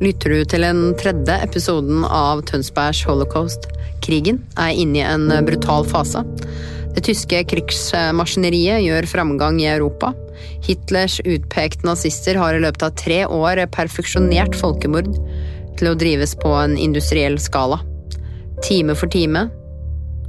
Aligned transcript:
Lytter 0.00 0.32
du 0.32 0.44
til 0.48 0.64
den 0.64 0.80
tredje 1.00 1.36
episoden 1.44 2.04
av 2.08 2.42
Tønsbergs 2.48 3.02
holocaust. 3.08 3.68
Krigen 4.04 4.40
er 4.56 4.72
inne 4.72 5.02
i 5.02 5.04
en 5.04 5.28
brutal 5.46 5.84
fase. 5.88 6.22
Det 6.90 7.04
tyske 7.06 7.42
krigsmaskineriet 7.52 8.82
gjør 8.82 9.08
framgang 9.10 9.60
i 9.62 9.68
Europa. 9.70 10.14
Hitlers 10.66 11.20
utpekte 11.22 11.86
nazister 11.86 12.40
har 12.40 12.56
i 12.56 12.62
løpet 12.64 12.86
av 12.86 12.96
tre 12.98 13.20
år 13.28 13.62
perfeksjonert 13.74 14.56
folkemord 14.58 15.12
til 15.78 15.90
å 15.90 15.96
drives 15.98 16.34
på 16.40 16.54
en 16.56 16.78
industriell 16.80 17.38
skala. 17.40 17.78
Time 18.64 18.96
for 18.96 19.12
time, 19.12 19.46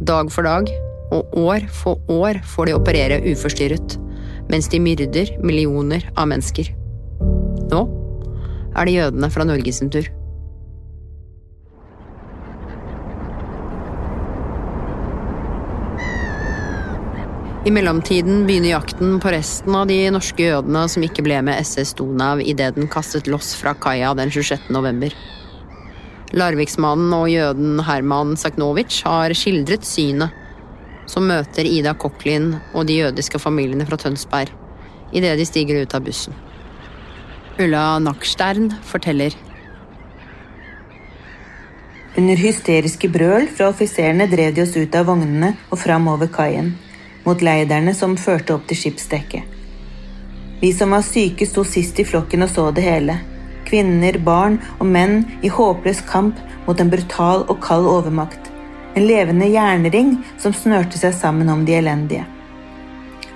dag 0.03 0.31
for 0.31 0.47
dag 0.47 0.69
og 1.11 1.33
år 1.39 1.65
for 1.75 1.99
år 2.11 2.39
får 2.53 2.69
de 2.69 2.75
operere 2.77 3.23
uforstyrret, 3.33 3.97
mens 4.51 4.69
de 4.71 4.79
myrder 4.83 5.33
millioner 5.43 6.05
av 6.15 6.29
mennesker. 6.31 6.71
Nå 7.71 8.00
er 8.75 8.87
det 8.87 8.97
jødene 8.97 9.29
fra 9.31 9.45
Norge 9.47 9.73
sin 9.75 9.91
tur. 9.93 10.07
I 17.61 17.69
mellomtiden 17.69 18.47
begynner 18.47 18.71
jakten 18.71 19.19
på 19.21 19.29
resten 19.35 19.75
av 19.77 19.85
de 19.85 19.99
norske 20.09 20.47
jødene 20.47 20.81
som 20.89 21.03
ikke 21.05 21.21
ble 21.21 21.43
med 21.45 21.61
SS 21.61 21.93
Donau 21.99 22.41
idet 22.41 22.73
den 22.73 22.89
kastet 22.89 23.29
loss 23.29 23.51
fra 23.59 23.75
kaia 23.77 24.15
den 24.17 24.33
26. 24.33 24.71
november. 24.73 25.13
Larviksmannen 26.33 27.13
og 27.13 27.27
jøden 27.29 27.83
Herman 27.85 28.33
Saknovic 28.39 29.03
har 29.05 29.35
skildret 29.37 29.85
synet 29.85 30.33
som 31.11 31.27
møter 31.29 31.67
Ida 31.67 31.93
Koklin 31.93 32.55
og 32.73 32.87
de 32.89 32.97
jødiske 33.03 33.37
familiene 33.41 33.85
fra 33.85 33.99
Tønsberg 33.99 34.49
idet 35.13 35.35
de 35.37 35.45
stiger 35.45 35.83
ut 35.83 35.93
av 35.93 36.07
bussen. 36.07 36.33
Ulla 37.61 37.99
Nakstern 37.99 38.73
forteller. 38.83 39.35
Under 42.17 42.35
hysteriske 42.35 43.09
brøl 43.13 43.45
fra 43.53 43.67
offiserene 43.69 44.25
drev 44.31 44.55
de 44.55 44.63
oss 44.63 44.73
ut 44.73 44.95
av 44.97 45.05
vognene 45.11 45.51
og 45.69 45.77
fram 45.83 46.07
over 46.09 46.31
kaien, 46.33 46.71
mot 47.21 47.43
leiderne 47.45 47.93
som 47.93 48.17
førte 48.17 48.55
opp 48.55 48.65
til 48.69 48.79
skipsdekket. 48.79 49.45
Vi 50.61 50.73
som 50.73 50.95
var 50.95 51.05
syke, 51.05 51.45
sto 51.45 51.61
sist 51.65 52.01
i 52.01 52.07
flokken 52.07 52.47
og 52.47 52.49
så 52.49 52.67
det 52.73 52.87
hele. 52.87 53.19
Kvinner, 53.69 54.17
barn 54.25 54.57
og 54.79 54.89
menn 54.89 55.21
i 55.45 55.53
håpløs 55.53 56.01
kamp 56.09 56.41
mot 56.65 56.81
en 56.81 56.89
brutal 56.89 57.45
og 57.45 57.61
kald 57.61 57.85
overmakt. 57.89 58.49
En 58.97 59.05
levende 59.05 59.53
jernring 59.53 60.15
som 60.41 60.53
snørte 60.53 60.97
seg 60.97 61.13
sammen 61.13 61.49
om 61.53 61.65
de 61.65 61.77
elendige. 61.77 62.25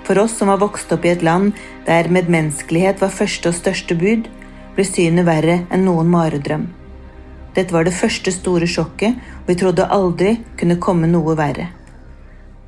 For 0.06 0.18
oss 0.22 0.36
som 0.38 0.48
var 0.52 0.62
vokst 0.62 0.92
opp 0.94 1.04
i 1.04 1.10
et 1.10 1.24
land 1.26 1.56
der 1.86 2.06
medmenneskelighet 2.14 3.00
var 3.02 3.14
første 3.14 3.50
og 3.50 3.58
største 3.58 3.96
bud, 3.98 4.28
ble 4.76 4.84
synet 4.86 5.26
verre 5.26 5.64
enn 5.72 5.86
noen 5.88 6.10
maredrøm. 6.12 6.68
Dette 7.56 7.74
var 7.74 7.86
det 7.88 7.96
første 7.96 8.30
store 8.30 8.68
sjokket, 8.68 9.16
og 9.16 9.50
vi 9.50 9.56
trodde 9.58 9.88
aldri 9.90 10.36
kunne 10.60 10.76
komme 10.78 11.08
noe 11.10 11.34
verre. 11.38 11.70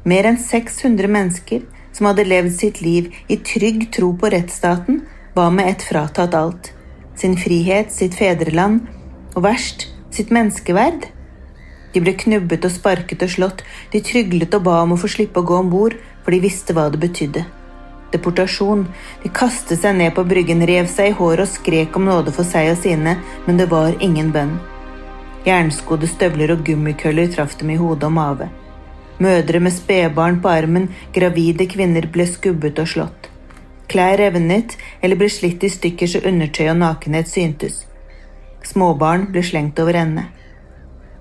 Mer 0.08 0.26
enn 0.30 0.40
600 0.40 1.10
mennesker 1.12 1.66
som 1.92 2.08
hadde 2.08 2.26
levd 2.26 2.54
sitt 2.56 2.80
liv 2.82 3.12
i 3.28 3.36
trygg 3.44 3.88
tro 3.94 4.14
på 4.16 4.30
rettsstaten, 4.32 5.02
var 5.36 5.52
med 5.54 5.68
ett 5.70 5.84
fratatt 5.84 6.34
alt. 6.34 6.72
Sin 7.18 7.36
frihet, 7.38 7.92
sitt 7.92 8.16
fedreland, 8.18 8.88
og 9.36 9.44
verst, 9.44 9.88
sitt 10.14 10.32
menneskeverd. 10.34 11.06
De 11.92 12.02
ble 12.04 12.12
knubbet 12.20 12.66
og 12.68 12.72
sparket 12.74 13.22
og 13.24 13.32
slått, 13.32 13.62
de 13.92 14.02
tryglet 14.04 14.54
og 14.58 14.66
ba 14.66 14.80
om 14.82 14.94
å 14.94 15.00
få 15.00 15.10
slippe 15.10 15.40
å 15.40 15.46
gå 15.48 15.56
om 15.62 15.70
bord, 15.72 15.96
for 16.24 16.34
de 16.34 16.42
visste 16.44 16.76
hva 16.76 16.88
det 16.92 17.00
betydde. 17.00 17.44
Deportasjon. 18.12 18.86
De 19.22 19.30
kastet 19.32 19.80
seg 19.82 19.96
ned 19.96 20.14
på 20.16 20.24
bryggen, 20.28 20.64
rev 20.68 20.88
seg 20.88 21.10
i 21.10 21.16
håret 21.16 21.44
og 21.44 21.52
skrek 21.52 21.96
om 21.96 22.08
nåde 22.08 22.32
for 22.36 22.48
seg 22.48 22.72
og 22.72 22.80
sine, 22.80 23.18
men 23.46 23.60
det 23.60 23.68
var 23.72 23.96
ingen 24.04 24.32
bønn. 24.32 24.56
Jernskodde 25.48 26.08
støvler 26.10 26.52
og 26.52 26.64
gummikøller 26.66 27.28
traff 27.32 27.56
dem 27.60 27.72
i 27.72 27.78
hodet 27.80 28.08
og 28.08 28.16
mave. 28.16 28.48
Mødre 29.18 29.60
med 29.60 29.74
spedbarn 29.74 30.40
på 30.42 30.50
armen, 30.52 30.88
gravide 31.14 31.66
kvinner 31.70 32.06
ble 32.12 32.26
skubbet 32.28 32.78
og 32.78 32.88
slått. 32.92 33.28
Klær 33.88 34.18
revnet 34.20 34.76
eller 35.02 35.16
ble 35.16 35.30
slitt 35.32 35.64
i 35.64 35.70
stykker 35.72 36.10
så 36.12 36.20
undertøy 36.28 36.68
og 36.68 36.80
nakenhet 36.82 37.30
syntes. 37.30 37.84
Småbarn 38.68 39.30
ble 39.32 39.42
slengt 39.46 39.80
over 39.80 39.96
ende. 39.96 40.26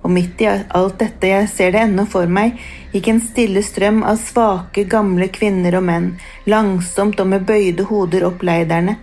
Og 0.04 0.12
midt 0.14 0.42
i 0.42 0.48
alt 0.48 1.00
dette, 1.00 1.28
jeg 1.28 1.50
ser 1.50 1.74
det 1.74 1.82
ennå 1.84 2.06
for 2.10 2.30
meg, 2.32 2.60
gikk 2.94 3.10
en 3.12 3.22
stille 3.24 3.64
strøm 3.66 4.04
av 4.08 4.20
svake, 4.22 4.86
gamle 4.90 5.28
kvinner 5.34 5.80
og 5.80 5.88
menn, 5.90 6.10
langsomt 6.46 7.20
og 7.20 7.32
med 7.34 7.48
bøyde 7.50 7.88
hoder 7.90 8.28
opp 8.30 8.46
leiderne, 8.46 8.98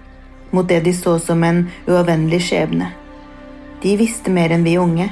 mot 0.55 0.69
det 0.69 0.85
de 0.87 0.95
så 0.97 1.19
som 1.19 1.43
en 1.45 1.65
uavvendelig 1.89 2.45
skjebne. 2.49 2.93
De 3.83 3.97
visste 4.01 4.33
mer 4.33 4.55
enn 4.55 4.65
vi 4.65 4.79
unge. 4.81 5.11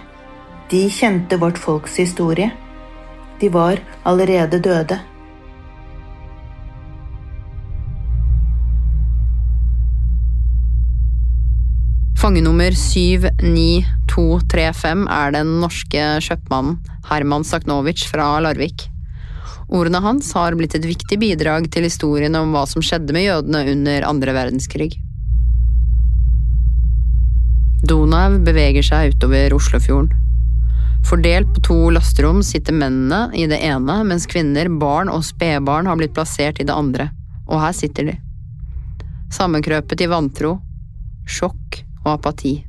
De 0.71 0.87
kjente 0.89 1.37
vårt 1.37 1.59
folks 1.61 1.99
historie. 2.01 2.51
De 3.41 3.51
var 3.53 3.83
allerede 4.09 4.63
døde. 4.65 5.01
Fangenummer 12.23 12.73
79235 14.13 15.07
er 15.09 15.33
den 15.33 15.55
norske 15.63 16.07
kjøpmannen 16.25 16.79
Herman 17.09 17.45
Saknovic 17.49 18.05
fra 18.11 18.35
Larvik. 18.45 18.89
Ordene 19.73 20.03
hans 20.05 20.29
har 20.37 20.57
blitt 20.59 20.75
et 20.77 20.85
viktig 20.85 21.17
bidrag 21.21 21.71
til 21.73 21.87
historien 21.87 22.37
om 22.37 22.53
hva 22.53 22.67
som 22.69 22.85
skjedde 22.85 23.15
med 23.17 23.25
jødene 23.25 23.63
under 23.73 24.09
andre 24.09 24.35
verdenskrig. 24.37 24.91
Donau 27.89 28.37
beveger 28.45 28.85
seg 28.87 29.17
utover 29.17 29.57
Oslofjorden. 29.57 30.13
Fordelt 31.09 31.49
på 31.57 31.63
to 31.67 31.79
lasterom 31.91 32.45
sitter 32.47 32.77
mennene 32.79 33.33
i 33.35 33.49
det 33.51 33.59
ene, 33.67 33.97
mens 34.07 34.29
kvinner, 34.31 34.69
barn 34.79 35.11
og 35.11 35.25
spedbarn 35.27 35.89
har 35.91 35.99
blitt 35.99 36.15
plassert 36.15 36.61
i 36.63 36.69
det 36.69 36.77
andre. 36.77 37.09
Og 37.49 37.59
her 37.59 37.75
sitter 37.75 38.13
de. 38.13 38.19
Sammenkrøpet 39.35 40.05
i 40.05 40.11
vantro, 40.13 40.61
sjokk 41.27 41.83
og 42.05 42.13
apati. 42.21 42.61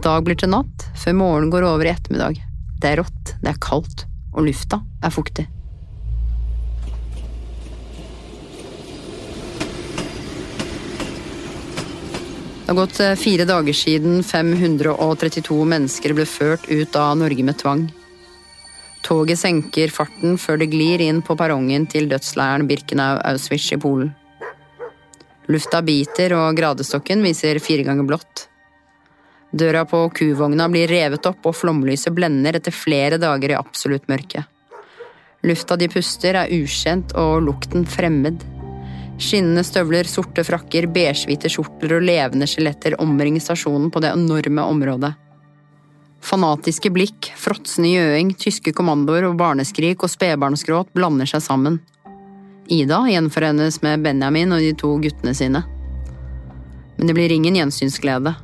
Dag 0.00 0.24
blir 0.24 0.36
til 0.40 0.48
natt, 0.48 0.86
før 0.96 1.12
morgenen 1.12 1.50
går 1.52 1.64
over 1.68 1.84
i 1.84 1.90
ettermiddag. 1.92 2.38
Det 2.80 2.88
er 2.88 3.02
rått, 3.02 3.34
det 3.42 3.50
er 3.50 3.58
kaldt, 3.60 4.06
og 4.32 4.46
lufta 4.46 4.78
er 5.04 5.12
fuktig. 5.12 5.44
Det 12.64 12.72
har 12.72 12.78
gått 12.78 13.00
fire 13.20 13.44
dager 13.44 13.76
siden 13.76 14.22
532 14.24 15.60
mennesker 15.68 16.16
ble 16.16 16.24
ført 16.24 16.64
ut 16.70 16.96
av 16.96 17.18
Norge 17.20 17.44
med 17.44 17.60
tvang. 17.60 17.88
Toget 19.04 19.40
senker 19.42 19.92
farten 19.92 20.38
før 20.40 20.62
det 20.62 20.70
glir 20.72 21.02
inn 21.04 21.20
på 21.20 21.36
perrongen 21.36 21.84
til 21.90 22.08
dødsleiren 22.08 22.64
Birkenau-Auschwitz 22.70 23.74
i 23.76 23.80
Polen. 23.82 24.14
Lufta 25.50 25.82
biter, 25.84 26.32
og 26.38 26.56
gradestokken 26.56 27.26
viser 27.26 27.60
fire 27.60 27.84
ganger 27.84 28.08
blått. 28.08 28.49
Døra 29.50 29.82
på 29.88 30.04
kuvogna 30.14 30.68
blir 30.70 30.88
revet 30.90 31.26
opp, 31.26 31.42
og 31.46 31.56
flomlyset 31.58 32.14
blender 32.14 32.58
etter 32.60 32.74
flere 32.74 33.18
dager 33.18 33.54
i 33.54 33.58
absolutt 33.58 34.06
mørke. 34.10 34.44
Lufta 35.42 35.76
de 35.80 35.88
puster, 35.90 36.36
er 36.36 36.52
ukjent 36.52 37.14
og 37.18 37.40
lukten 37.46 37.86
fremmed. 37.88 38.44
Skinnende 39.20 39.64
støvler, 39.66 40.08
sorte 40.08 40.44
frakker, 40.46 40.86
beigehvite 40.92 41.50
skjorter 41.52 41.96
og 41.96 42.04
levende 42.06 42.48
skjeletter 42.48 42.96
omringer 43.02 43.42
stasjonen 43.42 43.90
på 43.92 44.00
det 44.04 44.14
enorme 44.14 44.64
området. 44.64 45.12
Fanatiske 46.24 46.92
blikk, 46.92 47.30
fråtsende 47.40 47.90
gjøing, 47.94 48.34
tyske 48.36 48.74
kommandoer 48.76 49.24
og 49.28 49.38
barneskrik 49.40 50.04
og 50.04 50.12
spedbarnsgråt 50.12 50.92
blander 50.96 51.28
seg 51.28 51.42
sammen. 51.44 51.80
Ida 52.70 53.00
gjenforenes 53.08 53.80
med 53.82 54.04
Benjamin 54.04 54.52
og 54.54 54.62
de 54.62 54.74
to 54.78 54.92
guttene 55.02 55.34
sine. 55.34 55.64
Men 56.98 57.08
det 57.08 57.16
blir 57.16 57.32
ingen 57.32 57.56
gjensynsglede. 57.56 58.36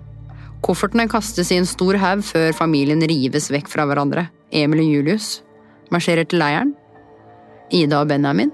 Koffertene 0.66 1.06
kastes 1.06 1.52
i 1.54 1.60
en 1.60 1.68
stor 1.68 1.94
haug 2.02 2.24
før 2.26 2.50
familien 2.58 3.04
rives 3.06 3.52
vekk 3.54 3.68
fra 3.70 3.84
hverandre. 3.86 4.24
Emil 4.50 4.82
og 4.82 4.88
Julius 4.96 5.28
marsjerer 5.94 6.26
til 6.26 6.40
leiren. 6.42 6.72
Ida 7.70 8.00
og 8.02 8.08
Benjamin 8.10 8.50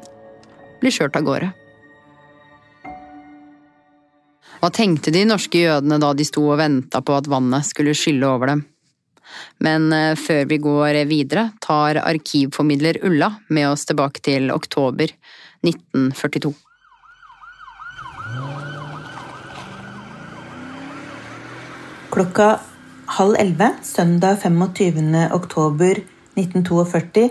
blir 0.82 0.92
kjørt 0.92 1.16
av 1.16 1.24
gårde. 1.24 1.48
Hva 4.60 4.68
tenkte 4.76 5.10
de 5.14 5.24
norske 5.26 5.62
jødene 5.64 5.96
da 6.02 6.12
de 6.14 6.26
sto 6.28 6.44
og 6.44 6.60
venta 6.60 7.00
på 7.00 7.16
at 7.16 7.30
vannet 7.32 7.64
skulle 7.66 7.96
skylle 7.96 8.28
over 8.28 8.52
dem? 8.52 8.60
Men 9.64 9.88
eh, 9.96 10.12
før 10.20 10.44
vi 10.50 10.58
går 10.60 10.98
videre, 11.08 11.48
tar 11.64 12.02
arkivformidler 12.02 13.00
Ulla 13.08 13.32
med 13.48 13.70
oss 13.70 13.88
tilbake 13.88 14.20
til 14.20 14.52
oktober 14.52 15.16
1942. 15.64 16.52
Klokka 22.12 22.58
halv 23.18 23.34
elleve 23.40 23.72
søndag 23.82 24.36
25. 24.42 25.28
oktober 25.32 26.02
1942 26.36 27.28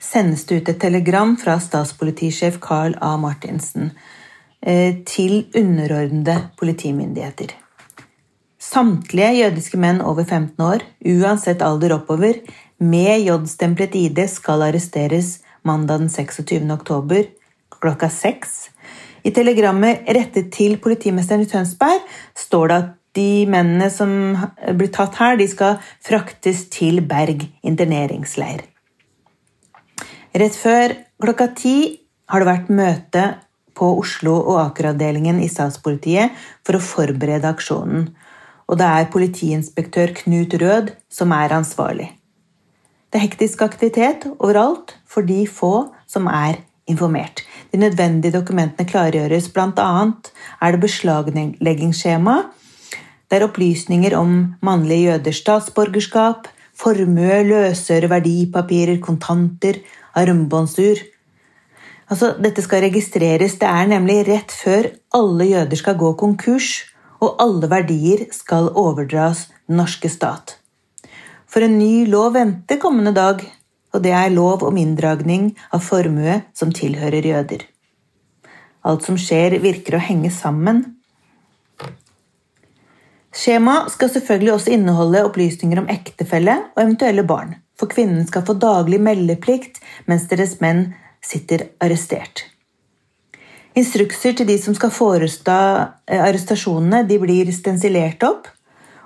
sendes 0.00 0.44
det 0.48 0.56
ut 0.60 0.68
et 0.68 0.80
telegram 0.80 1.36
fra 1.36 1.58
statspolitisjef 1.60 2.58
Carl 2.60 2.96
A. 3.00 3.16
Martinsen 3.20 3.92
Eh, 4.66 5.02
til 5.04 5.44
underordnede 5.52 6.38
politimyndigheter. 6.56 7.50
Samtlige 8.60 9.42
jødiske 9.42 9.76
menn 9.76 10.00
over 10.00 10.24
15 10.24 10.64
år, 10.64 10.80
uansett 11.04 11.62
alder 11.62 11.92
oppover, 11.98 12.38
med 12.80 13.26
J-stemplet 13.26 13.92
ID 13.94 14.22
skal 14.28 14.64
arresteres 14.64 15.42
mandag 15.68 16.00
den 16.00 16.08
26. 16.08 16.72
oktober 16.72 17.28
klokka 17.76 18.08
seks. 18.08 18.70
I 19.24 19.34
telegrammet 19.36 20.08
rettet 20.08 20.48
til 20.56 20.78
politimesteren 20.80 21.44
i 21.44 21.50
Tønsberg 21.50 22.00
står 22.34 22.68
det 22.68 22.80
at 22.80 22.90
de 23.14 23.46
mennene 23.50 23.88
som 23.92 24.10
blir 24.74 24.90
tatt 24.94 25.18
her, 25.20 25.38
de 25.38 25.46
skal 25.50 25.78
fraktes 26.04 26.66
til 26.74 27.00
Berg 27.06 27.46
interneringsleir. 27.66 28.64
Rett 30.34 30.56
før 30.58 30.96
klokka 31.22 31.48
ti 31.54 31.76
har 32.32 32.42
det 32.42 32.48
vært 32.48 32.72
møte 32.74 33.24
på 33.74 33.90
Oslo- 34.00 34.42
og 34.42 34.58
Aker-avdelingen 34.68 35.40
i 35.42 35.50
statspolitiet 35.50 36.34
for 36.66 36.78
å 36.78 36.82
forberede 36.82 37.50
aksjonen, 37.50 38.08
og 38.64 38.78
det 38.80 38.88
er 38.88 39.10
politiinspektør 39.12 40.14
Knut 40.22 40.54
Rød 40.60 40.94
som 41.12 41.34
er 41.36 41.54
ansvarlig. 41.54 42.08
Det 43.10 43.20
er 43.20 43.26
hektisk 43.28 43.62
aktivitet 43.62 44.24
overalt 44.40 44.96
for 45.06 45.26
de 45.26 45.44
få 45.46 45.92
som 46.10 46.26
er 46.26 46.58
informert. 46.90 47.44
De 47.70 47.78
nødvendige 47.78 48.34
dokumentene 48.34 48.88
klargjøres, 48.88 49.52
bl.a. 49.54 49.90
er 50.60 50.74
det 50.74 50.80
beslagleggingsskjema, 50.82 52.36
der 53.30 53.46
opplysninger 53.46 54.16
om 54.18 54.54
mannlige 54.62 55.10
jøders 55.12 55.40
statsborgerskap, 55.42 56.48
formue, 56.74 57.42
løsøre 57.46 58.10
verdipapirer, 58.10 58.98
kontanter, 59.02 59.80
armbåndsur 60.14 61.02
Altså, 62.12 62.34
dette 62.36 62.62
skal 62.64 62.84
registreres. 62.84 63.56
Det 63.60 63.68
er 63.68 63.88
nemlig 63.88 64.24
rett 64.28 64.52
før 64.52 64.90
alle 65.16 65.48
jøder 65.48 65.80
skal 65.80 65.96
gå 66.00 66.12
konkurs, 66.20 66.84
og 67.24 67.38
alle 67.40 67.70
verdier 67.72 68.26
skal 68.34 68.68
overdras 68.76 69.46
den 69.68 69.80
norske 69.80 70.10
stat. 70.12 70.58
For 71.48 71.64
en 71.64 71.78
ny 71.78 72.04
lov 72.10 72.34
venter 72.34 72.80
kommende 72.82 73.14
dag, 73.16 73.40
og 73.94 74.02
det 74.04 74.12
er 74.12 74.34
lov 74.34 74.66
om 74.66 74.76
inndragning 74.76 75.52
av 75.72 75.84
formue 75.86 76.40
som 76.56 76.74
tilhører 76.74 77.24
jøder. 77.24 77.64
Alt 78.84 79.06
som 79.06 79.16
skjer, 79.16 79.56
virker 79.62 79.96
å 79.96 80.02
henge 80.02 80.32
sammen. 80.34 80.82
Skjemaet 83.34 83.90
skal 83.90 84.10
selvfølgelig 84.14 84.52
også 84.54 84.74
inneholde 84.76 85.24
opplysninger 85.26 85.80
om 85.82 85.88
ektefelle 85.90 86.54
og 86.76 86.82
eventuelle 86.84 87.24
barn, 87.26 87.56
for 87.74 87.90
kvinnen 87.90 88.22
skal 88.28 88.44
få 88.46 88.54
daglig 88.62 89.00
meldeplikt 89.02 89.80
mens 90.06 90.28
deres 90.30 90.60
menn 90.62 90.92
sitter 91.24 91.66
arrestert. 91.82 92.44
Instrukser 93.74 94.36
til 94.38 94.46
de 94.46 94.54
som 94.62 94.76
skal 94.78 94.92
forestå 94.94 95.54
eh, 96.06 96.20
arrestasjonene, 96.20 97.02
de 97.08 97.18
blir 97.18 97.50
stensilert 97.50 98.22
opp, 98.22 98.46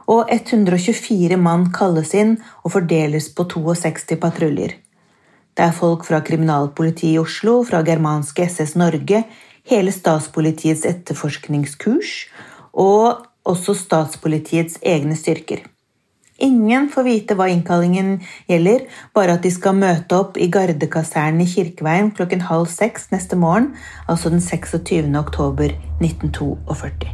og 0.08 0.28
124 0.32 1.36
mann 1.40 1.70
kalles 1.72 2.12
inn 2.16 2.36
og 2.64 2.74
fordeles 2.76 3.31
på 3.36 3.46
62 3.48 4.16
patruljer. 4.20 4.76
Det 5.56 5.64
er 5.64 5.74
folk 5.74 6.04
fra 6.06 6.20
kriminalpolitiet 6.24 7.16
i 7.16 7.20
Oslo, 7.20 7.62
fra 7.64 7.81
germanske 7.84 8.44
SS 8.44 8.76
Norge, 8.81 9.24
hele 9.69 9.92
statspolitiets 9.92 10.84
etterforskningskurs 10.88 12.12
og 12.78 13.24
også 13.48 13.74
statspolitiets 13.76 14.78
egne 14.86 15.16
styrker. 15.18 15.64
Ingen 16.38 16.86
får 16.92 17.02
vite 17.02 17.34
hva 17.34 17.48
innkallingen 17.50 18.20
gjelder, 18.46 18.84
bare 19.14 19.34
at 19.34 19.42
de 19.42 19.50
skal 19.50 19.74
møte 19.74 20.14
opp 20.14 20.38
i 20.38 20.46
gardekasernen 20.54 21.42
i 21.42 21.48
Kirkeveien 21.50 22.12
klokken 22.14 22.44
halv 22.46 22.68
seks 22.70 23.08
neste 23.10 23.34
morgen, 23.34 23.72
altså 24.06 24.30
den 24.30 24.42
26. 24.44 25.10
oktober 25.18 25.74
1942. 25.98 27.10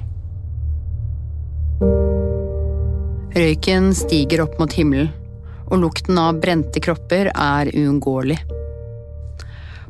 Røyken 3.35 3.95
stiger 3.97 4.45
opp 4.45 4.61
mot 4.61 4.77
himmelen, 4.77 5.09
og 5.73 5.81
lukten 5.87 6.21
av 6.21 6.37
brente 6.45 6.83
kropper 6.85 7.33
er 7.33 7.73
uunngåelig. 7.73 8.43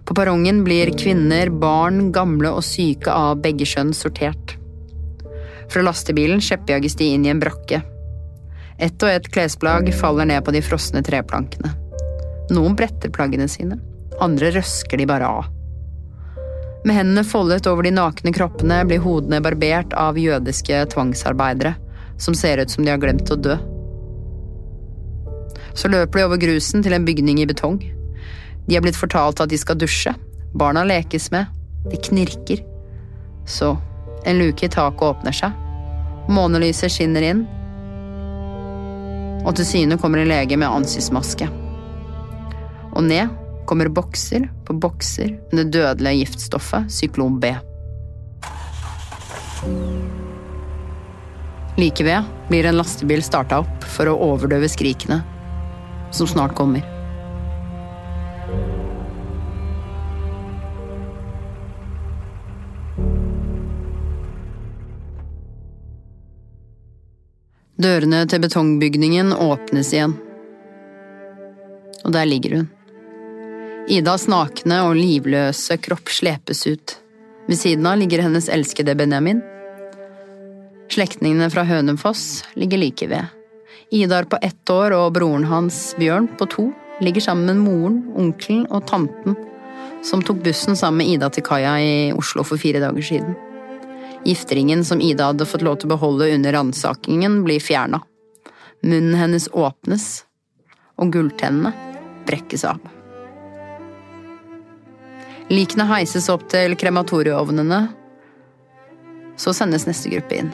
På 0.05 0.14
perrongen 0.14 0.62
blir 0.62 0.94
kvinner, 0.94 1.50
barn, 1.50 2.12
gamle 2.14 2.55
og 2.55 2.62
syke 2.62 3.11
av 3.11 3.41
begge 3.43 3.67
kjønn 3.67 3.91
sortert. 3.96 4.61
Fra 5.75 5.82
lastebilen 5.82 6.38
skjeppjages 6.44 6.94
de 7.00 7.11
inn 7.17 7.26
i 7.26 7.35
en 7.35 7.43
brakke 7.43 7.82
ett 8.79 9.03
og 9.03 9.11
ett 9.11 9.29
klesplagg 9.32 9.94
faller 9.94 10.26
ned 10.26 10.44
på 10.44 10.53
de 10.55 10.62
frosne 10.62 11.03
treplankene. 11.03 11.71
Noen 12.55 12.75
bretter 12.76 13.12
plaggene 13.15 13.47
sine, 13.49 13.79
andre 14.23 14.50
røsker 14.56 14.99
de 14.99 15.06
bare 15.09 15.29
av. 15.29 15.47
Med 16.85 16.99
hendene 16.99 17.25
foldet 17.25 17.69
over 17.71 17.87
de 17.87 17.94
nakne 17.94 18.35
kroppene 18.35 18.82
blir 18.88 19.00
hodene 19.00 19.41
barbert 19.44 19.94
av 19.97 20.19
jødiske 20.21 20.82
tvangsarbeidere, 20.93 21.75
som 22.20 22.37
ser 22.37 22.61
ut 22.61 22.70
som 22.70 22.85
de 22.85 22.93
har 22.93 23.00
glemt 23.00 23.31
å 23.31 23.38
dø. 23.41 23.56
Så 25.75 25.88
løper 25.91 26.20
de 26.20 26.27
over 26.27 26.43
grusen 26.43 26.85
til 26.85 26.94
en 26.94 27.06
bygning 27.06 27.41
i 27.41 27.49
betong. 27.49 27.81
De 28.67 28.77
har 28.77 28.85
blitt 28.85 28.99
fortalt 28.99 29.41
at 29.41 29.50
de 29.50 29.59
skal 29.59 29.79
dusje. 29.81 30.12
Barna 30.55 30.85
lekes 30.87 31.31
med. 31.35 31.49
De 31.91 31.99
knirker. 31.99 32.62
Så 33.49 33.75
en 34.25 34.38
luke 34.38 34.67
i 34.67 34.70
taket 34.70 35.09
åpner 35.09 35.35
seg. 35.35 35.64
Månelyset 36.29 36.93
skinner 36.93 37.25
inn, 37.26 37.43
og 39.44 39.53
til 39.59 39.67
syne 39.69 39.99
kommer 40.00 40.23
en 40.23 40.31
lege 40.31 40.56
med 40.56 40.71
ansiktsmaske. 40.71 41.50
Og 42.94 43.05
ned 43.05 43.32
kommer 43.69 43.93
bokser 43.93 44.46
på 44.65 44.77
bokser 44.81 45.34
med 45.51 45.60
det 45.60 45.81
dødelige 45.81 46.25
giftstoffet 46.25 46.89
syklon 46.93 47.37
B. 47.41 47.53
Like 51.77 52.06
ved 52.06 52.32
blir 52.49 52.69
en 52.70 52.79
lastebil 52.79 53.25
starta 53.25 53.60
opp 53.65 53.84
for 53.96 54.08
å 54.08 54.19
overdøve 54.31 54.69
skrikene 54.70 55.20
som 56.15 56.29
snart 56.31 56.55
kommer. 56.56 56.94
Dørene 67.75 68.21
til 68.31 68.39
betongbygningen 68.39 69.33
åpnes 69.35 69.89
igjen. 69.91 70.13
Og 72.07 72.13
der 72.15 72.29
ligger 72.29 72.61
hun. 72.61 72.69
Idas 73.91 74.29
nakne 74.31 74.77
og 74.87 74.95
livløse 74.95 75.75
kropp 75.83 76.13
slepes 76.15 76.63
ut. 76.71 76.95
Ved 77.49 77.59
siden 77.59 77.89
av 77.91 77.99
ligger 77.99 78.23
hennes 78.23 78.47
elskede 78.47 78.95
Benjamin. 78.95 79.43
Slektningene 80.95 81.49
fra 81.51 81.65
Hønefoss 81.67 82.45
ligger 82.55 82.79
like 82.79 83.09
ved. 83.11 83.27
Idar 83.91 84.31
på 84.31 84.39
ett 84.41 84.71
år 84.71 84.95
og 84.95 85.17
broren 85.19 85.49
hans 85.51 85.97
Bjørn 85.99 86.29
på 86.39 86.47
to 86.55 86.69
ligger 87.03 87.27
sammen 87.27 87.51
med 87.51 87.65
moren, 87.65 87.99
onkelen 88.15 88.69
og 88.71 88.87
tanten, 88.87 89.35
som 90.07 90.23
tok 90.23 90.45
bussen 90.47 90.79
sammen 90.79 91.03
med 91.03 91.11
Ida 91.17 91.33
til 91.35 91.43
kaia 91.43 91.75
i 91.83 91.97
Oslo 92.15 92.47
for 92.47 92.61
fire 92.61 92.79
dager 92.85 93.03
siden. 93.03 93.35
Gifteringen 94.25 94.85
som 94.85 95.01
Ida 95.05 95.31
hadde 95.31 95.47
fått 95.47 95.65
lov 95.65 95.77
til 95.81 95.91
å 95.91 95.95
beholde 95.97 96.31
under 96.33 96.57
ransakingen, 96.57 97.43
blir 97.45 97.61
fjerna. 97.61 98.01
Munnen 98.85 99.17
hennes 99.21 99.49
åpnes, 99.53 100.25
og 100.97 101.13
gulltennene 101.13 101.73
brekkes 102.25 102.65
av. 102.69 102.81
Likene 105.53 105.85
heises 105.91 106.31
opp 106.33 106.47
til 106.49 106.73
krematorieovnene. 106.81 107.83
Så 109.37 109.53
sendes 109.53 109.85
neste 109.89 110.13
gruppe 110.15 110.41
inn. 110.41 110.51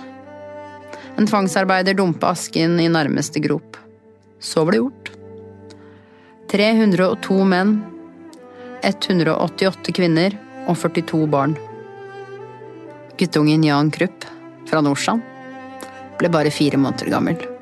En 1.20 1.28
tvangsarbeider 1.28 1.94
dumper 1.94 2.32
asken 2.32 2.78
i 2.82 2.88
nærmeste 2.90 3.42
grop. 3.44 3.78
Så 4.40 4.64
var 4.64 4.74
det 4.74 4.82
gjort. 4.82 5.10
302 6.50 7.42
menn, 7.46 7.76
188 8.82 9.94
kvinner 9.94 10.34
og 10.66 10.78
42 10.80 11.26
barn. 11.30 11.54
Guttungen 13.20 13.62
Jan 13.62 13.90
Krupp 13.92 14.24
fra 14.70 14.80
Nordstrand 14.80 15.20
ble 16.16 16.28
bare 16.32 16.48
fire 16.48 16.78
måneder 16.80 17.10
gammel. 17.12 17.59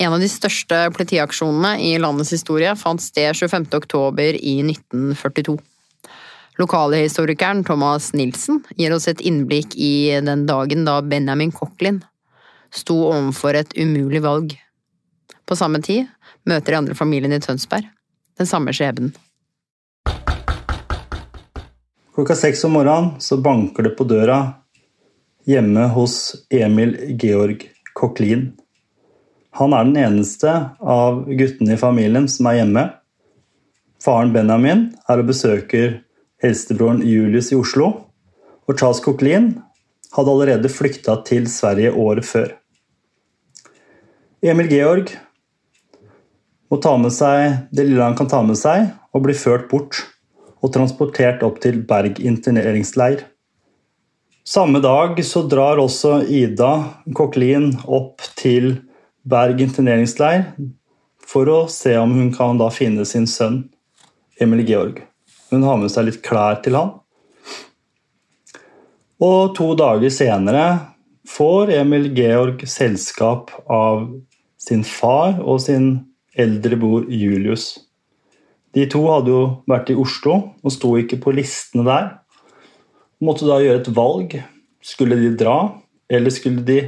En 0.00 0.14
av 0.16 0.20
de 0.22 0.28
største 0.32 0.76
politiaksjonene 0.96 1.74
i 1.84 1.90
landets 2.00 2.30
historie 2.32 2.70
fant 2.80 3.02
sted 3.04 3.36
25. 3.36 3.66
oktober 3.76 4.36
i 4.38 4.54
1942. 4.64 5.58
Lokalhistorikeren 6.56 7.60
Thomas 7.68 8.06
Nilsen 8.16 8.62
gir 8.80 8.94
oss 8.96 9.10
et 9.12 9.20
innblikk 9.20 9.76
i 9.76 10.16
den 10.24 10.46
dagen 10.48 10.86
da 10.88 11.02
Benjamin 11.04 11.52
Cochlin 11.52 11.98
sto 12.72 12.96
overfor 13.10 13.58
et 13.60 13.76
umulig 13.76 14.22
valg. 14.24 14.54
På 15.44 15.58
samme 15.60 15.82
tid 15.84 16.08
møter 16.48 16.72
de 16.72 16.78
andre 16.78 16.96
familien 16.96 17.36
i 17.36 17.42
Tønsberg 17.44 17.84
den 18.40 18.48
samme 18.48 18.72
skjebnen. 18.72 19.12
Klokka 22.16 22.38
seks 22.40 22.64
om 22.64 22.72
morgenen 22.78 23.20
så 23.20 23.36
banker 23.36 23.84
det 23.84 23.92
på 24.00 24.08
døra 24.08 24.40
hjemme 25.44 25.90
hos 25.92 26.46
Emil 26.48 26.96
Georg 27.20 27.68
Cochlin. 27.92 28.48
Han 29.58 29.74
er 29.74 29.86
den 29.88 29.98
eneste 29.98 30.52
av 30.78 31.24
guttene 31.26 31.74
i 31.74 31.80
familien 31.80 32.28
som 32.30 32.46
er 32.50 32.60
hjemme. 32.60 32.84
Faren 34.00 34.30
Benjamin 34.34 34.86
er 35.10 35.20
og 35.20 35.30
besøker 35.30 35.98
eldstebroren 36.44 37.02
Julius 37.04 37.50
i 37.52 37.58
Oslo. 37.58 37.90
Og 38.70 38.78
Charles 38.78 39.02
Coquelin 39.02 39.52
hadde 40.14 40.32
allerede 40.32 40.70
flykta 40.70 41.16
til 41.26 41.48
Sverige 41.50 41.92
året 41.92 42.26
før. 42.26 42.54
Emil 44.40 44.70
Georg 44.70 45.10
må 46.70 46.78
ta 46.80 46.94
med 46.96 47.12
seg 47.12 47.66
det 47.74 47.88
lille 47.88 48.06
han 48.06 48.16
kan 48.16 48.30
ta 48.30 48.40
med 48.46 48.56
seg, 48.56 48.86
og 49.10 49.24
bli 49.26 49.34
ført 49.34 49.66
bort 49.72 49.98
og 50.60 50.70
transportert 50.72 51.42
opp 51.42 51.58
til 51.64 51.80
Berg 51.88 52.20
interneringsleir. 52.22 53.24
Samme 54.46 54.80
dag 54.82 55.18
så 55.26 55.42
drar 55.50 55.82
også 55.82 56.22
Ida 56.30 56.70
Coquelin 57.16 57.72
opp 57.84 58.22
til 58.38 58.70
Berg 58.70 58.86
interneringsleir 59.30 60.44
for 61.26 61.48
å 61.48 61.60
se 61.70 61.96
om 61.98 62.12
hun 62.16 62.32
kan 62.34 62.58
da 62.58 62.70
finne 62.74 63.04
sin 63.06 63.26
sønn 63.30 63.68
Emil 64.40 64.64
Georg. 64.66 65.02
Hun 65.50 65.62
har 65.66 65.78
med 65.78 65.90
seg 65.92 66.08
litt 66.08 66.22
klær 66.26 66.60
til 66.64 66.78
han. 66.78 66.96
Og 69.20 69.54
to 69.56 69.74
dager 69.76 70.10
senere 70.10 70.64
får 71.28 71.74
Emil 71.76 72.08
Georg 72.16 72.64
selskap 72.66 73.52
av 73.68 74.08
sin 74.60 74.84
far 74.84 75.38
og 75.40 75.60
sin 75.64 75.90
eldre 76.38 76.78
bror 76.80 77.04
Julius. 77.10 77.74
De 78.74 78.86
to 78.90 79.02
hadde 79.10 79.32
jo 79.32 79.42
vært 79.68 79.90
i 79.90 79.98
Oslo 79.98 80.36
og 80.62 80.74
sto 80.74 80.94
ikke 81.00 81.18
på 81.22 81.34
listene 81.34 81.84
der. 81.86 82.08
Måtte 83.20 83.48
da 83.48 83.58
gjøre 83.60 83.82
et 83.82 83.92
valg. 83.96 84.38
Skulle 84.80 85.18
de 85.20 85.34
dra, 85.36 85.74
eller 86.08 86.32
skulle 86.32 86.64
de 86.64 86.78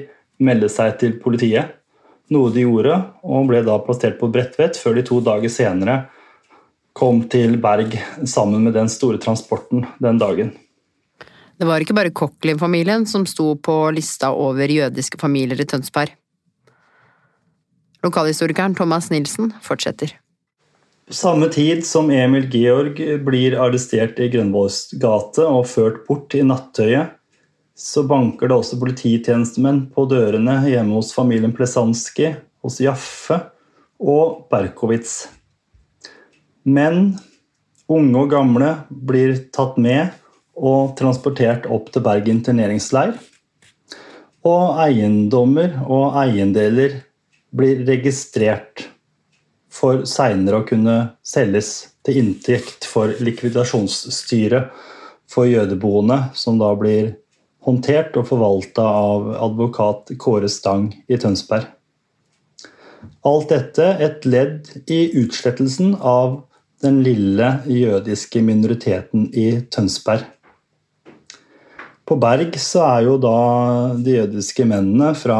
melde 0.41 0.71
seg 0.73 0.95
til 1.03 1.19
politiet? 1.21 1.82
Noe 2.31 2.53
de 2.55 2.63
gjorde, 2.65 2.95
og 3.25 3.49
ble 3.51 3.63
da 3.67 3.79
plassert 3.83 4.19
på 4.21 4.31
Bredtvet 4.33 4.79
før 4.79 4.99
de 4.99 5.07
to 5.09 5.21
dager 5.25 5.53
senere 5.53 6.03
kom 6.97 7.23
til 7.33 7.57
Berg 7.61 7.97
sammen 8.29 8.67
med 8.67 8.77
den 8.77 8.91
store 8.93 9.21
transporten 9.21 9.87
den 10.03 10.19
dagen. 10.21 10.53
Det 11.57 11.69
var 11.69 11.81
ikke 11.81 11.97
bare 11.97 12.13
Cochlin-familien 12.13 13.07
som 13.07 13.25
sto 13.29 13.55
på 13.57 13.77
lista 13.95 14.33
over 14.35 14.69
jødiske 14.69 15.21
familier 15.21 15.61
i 15.61 15.69
Tønsberg. 15.69 16.13
Lokalhistorikeren 18.03 18.75
Thomas 18.75 19.11
Nilsen 19.13 19.53
fortsetter. 19.63 20.17
På 21.07 21.15
samme 21.15 21.49
tid 21.53 21.85
som 21.87 22.11
Emil 22.11 22.49
Georg 22.51 22.99
blir 23.27 23.55
arrestert 23.61 24.19
i 24.23 24.29
Grønvolls 24.33 24.89
gate 24.99 25.45
og 25.47 25.69
ført 25.71 26.03
bort 26.09 26.35
i 26.35 26.43
nattøyet, 26.47 27.15
så 27.75 28.05
banker 28.05 28.51
det 28.51 28.57
også 28.57 28.79
polititjenestemenn 28.81 29.87
på 29.95 30.05
dørene 30.11 30.59
hjemme 30.69 30.99
hos 30.99 31.13
familien 31.17 31.55
Plesanski, 31.57 32.35
hos 32.63 32.79
Jaffe 32.83 33.39
og 34.03 34.47
Berkowitz. 34.53 35.27
Men 36.63 37.17
unge 37.91 38.25
og 38.25 38.31
gamle 38.33 38.73
blir 38.91 39.37
tatt 39.55 39.79
med 39.81 40.13
og 40.53 40.95
transportert 40.99 41.67
opp 41.73 41.89
til 41.93 42.05
Bergen 42.05 42.39
interneringsleir. 42.39 43.17
Og 44.47 44.79
eiendommer 44.83 45.79
og 45.87 46.19
eiendeler 46.19 47.01
blir 47.55 47.85
registrert 47.89 48.89
for 49.73 50.05
seinere 50.09 50.61
å 50.61 50.67
kunne 50.69 50.97
selges 51.25 51.73
til 52.05 52.21
inntekt 52.21 52.87
for 52.89 53.15
likvidasjonsstyret 53.23 54.73
for 55.33 55.49
jødeboende, 55.49 56.35
som 56.37 56.59
da 56.61 56.73
blir 56.77 57.15
håndtert 57.67 58.17
og 58.19 58.27
forvalta 58.31 58.85
av 58.85 59.29
advokat 59.49 60.15
Kåre 60.21 60.51
Stang 60.51 60.91
i 61.09 61.19
Tønsberg. 61.21 61.69
Alt 63.27 63.51
dette 63.51 63.87
et 64.03 64.27
ledd 64.27 64.71
i 64.91 65.05
utslettelsen 65.23 65.97
av 65.99 66.41
den 66.83 67.01
lille 67.07 67.49
jødiske 67.71 68.43
minoriteten 68.43 69.29
i 69.39 69.63
Tønsberg. 69.71 70.25
På 72.03 72.19
Berg 72.19 72.57
så 72.59 72.83
er 72.89 73.07
jo 73.07 73.15
da 73.23 73.37
de 73.95 74.19
jødiske 74.19 74.67
mennene 74.67 75.13
fra 75.15 75.39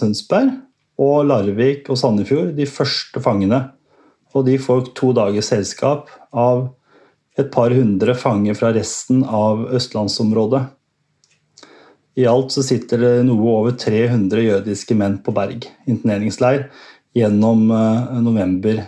Tønsberg 0.00 0.54
og 1.00 1.28
Larvik 1.28 1.90
og 1.92 2.00
Sandefjord 2.00 2.54
de 2.56 2.66
første 2.68 3.20
fangene. 3.20 3.66
Og 4.32 4.46
de 4.46 4.56
får 4.62 4.92
to 4.96 5.12
dagers 5.16 5.50
selskap 5.52 6.08
av 6.32 6.70
et 7.38 7.50
par 7.52 7.72
hundre 7.74 8.14
fanger 8.16 8.56
fra 8.56 8.72
resten 8.74 9.24
av 9.24 9.66
østlandsområdet. 9.76 10.64
I 12.18 12.26
alt 12.26 12.52
så 12.52 12.62
sitter 12.66 13.04
det 13.04 13.12
noe 13.28 13.52
over 13.52 13.76
300 13.78 14.42
jødiske 14.42 14.96
menn 14.98 15.20
på 15.22 15.34
Berg 15.34 15.68
interneringsleir 15.86 16.66
gjennom 17.16 17.70
eh, 17.74 18.18
november 18.22 18.82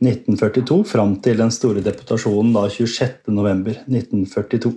1942 0.00 0.84
fram 0.88 1.16
til 1.22 1.40
den 1.40 1.52
store 1.54 1.82
deputasjonen 1.84 2.54
da 2.56 2.64
26.11.1942. 2.72 4.72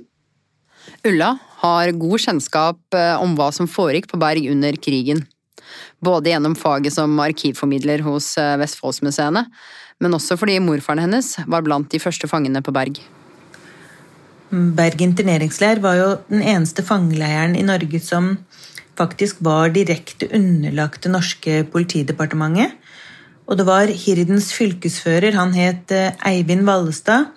Ulla 1.07 1.29
har 1.63 1.93
god 1.95 2.25
kjennskap 2.25 2.97
eh, 2.97 3.15
om 3.23 3.37
hva 3.39 3.49
som 3.55 3.69
foregikk 3.71 4.09
på 4.11 4.19
Berg 4.21 4.49
under 4.51 4.77
krigen. 4.83 5.23
Både 6.03 6.33
gjennom 6.33 6.57
faget 6.59 6.95
som 6.95 7.15
arkivformidler 7.23 8.03
hos 8.05 8.33
eh, 8.37 8.57
Vestfoldsmuseene, 8.61 9.45
men 10.03 10.19
også 10.19 10.37
fordi 10.39 10.59
morfaren 10.63 11.05
hennes 11.05 11.35
var 11.47 11.65
blant 11.65 11.91
de 11.93 12.03
første 12.03 12.29
fangene 12.29 12.61
på 12.63 12.75
Berg. 12.75 12.99
Berg 14.53 15.01
interneringsleir 15.01 15.79
var 15.81 15.97
jo 15.97 16.09
den 16.29 16.43
eneste 16.45 16.83
fangeleiren 16.85 17.55
i 17.57 17.65
Norge 17.65 17.97
som 18.03 18.35
faktisk 18.99 19.39
var 19.41 19.73
direkte 19.73 20.27
underlagt 20.29 21.07
det 21.07 21.13
norske 21.15 21.63
politidepartementet. 21.73 22.75
Og 23.49 23.57
det 23.59 23.65
var 23.67 23.89
Hirdens 23.89 24.51
fylkesfører, 24.55 25.33
han 25.35 25.55
het 25.57 25.91
eh, 25.91 26.13
Eivind 26.29 26.67
Vallestad, 26.67 27.31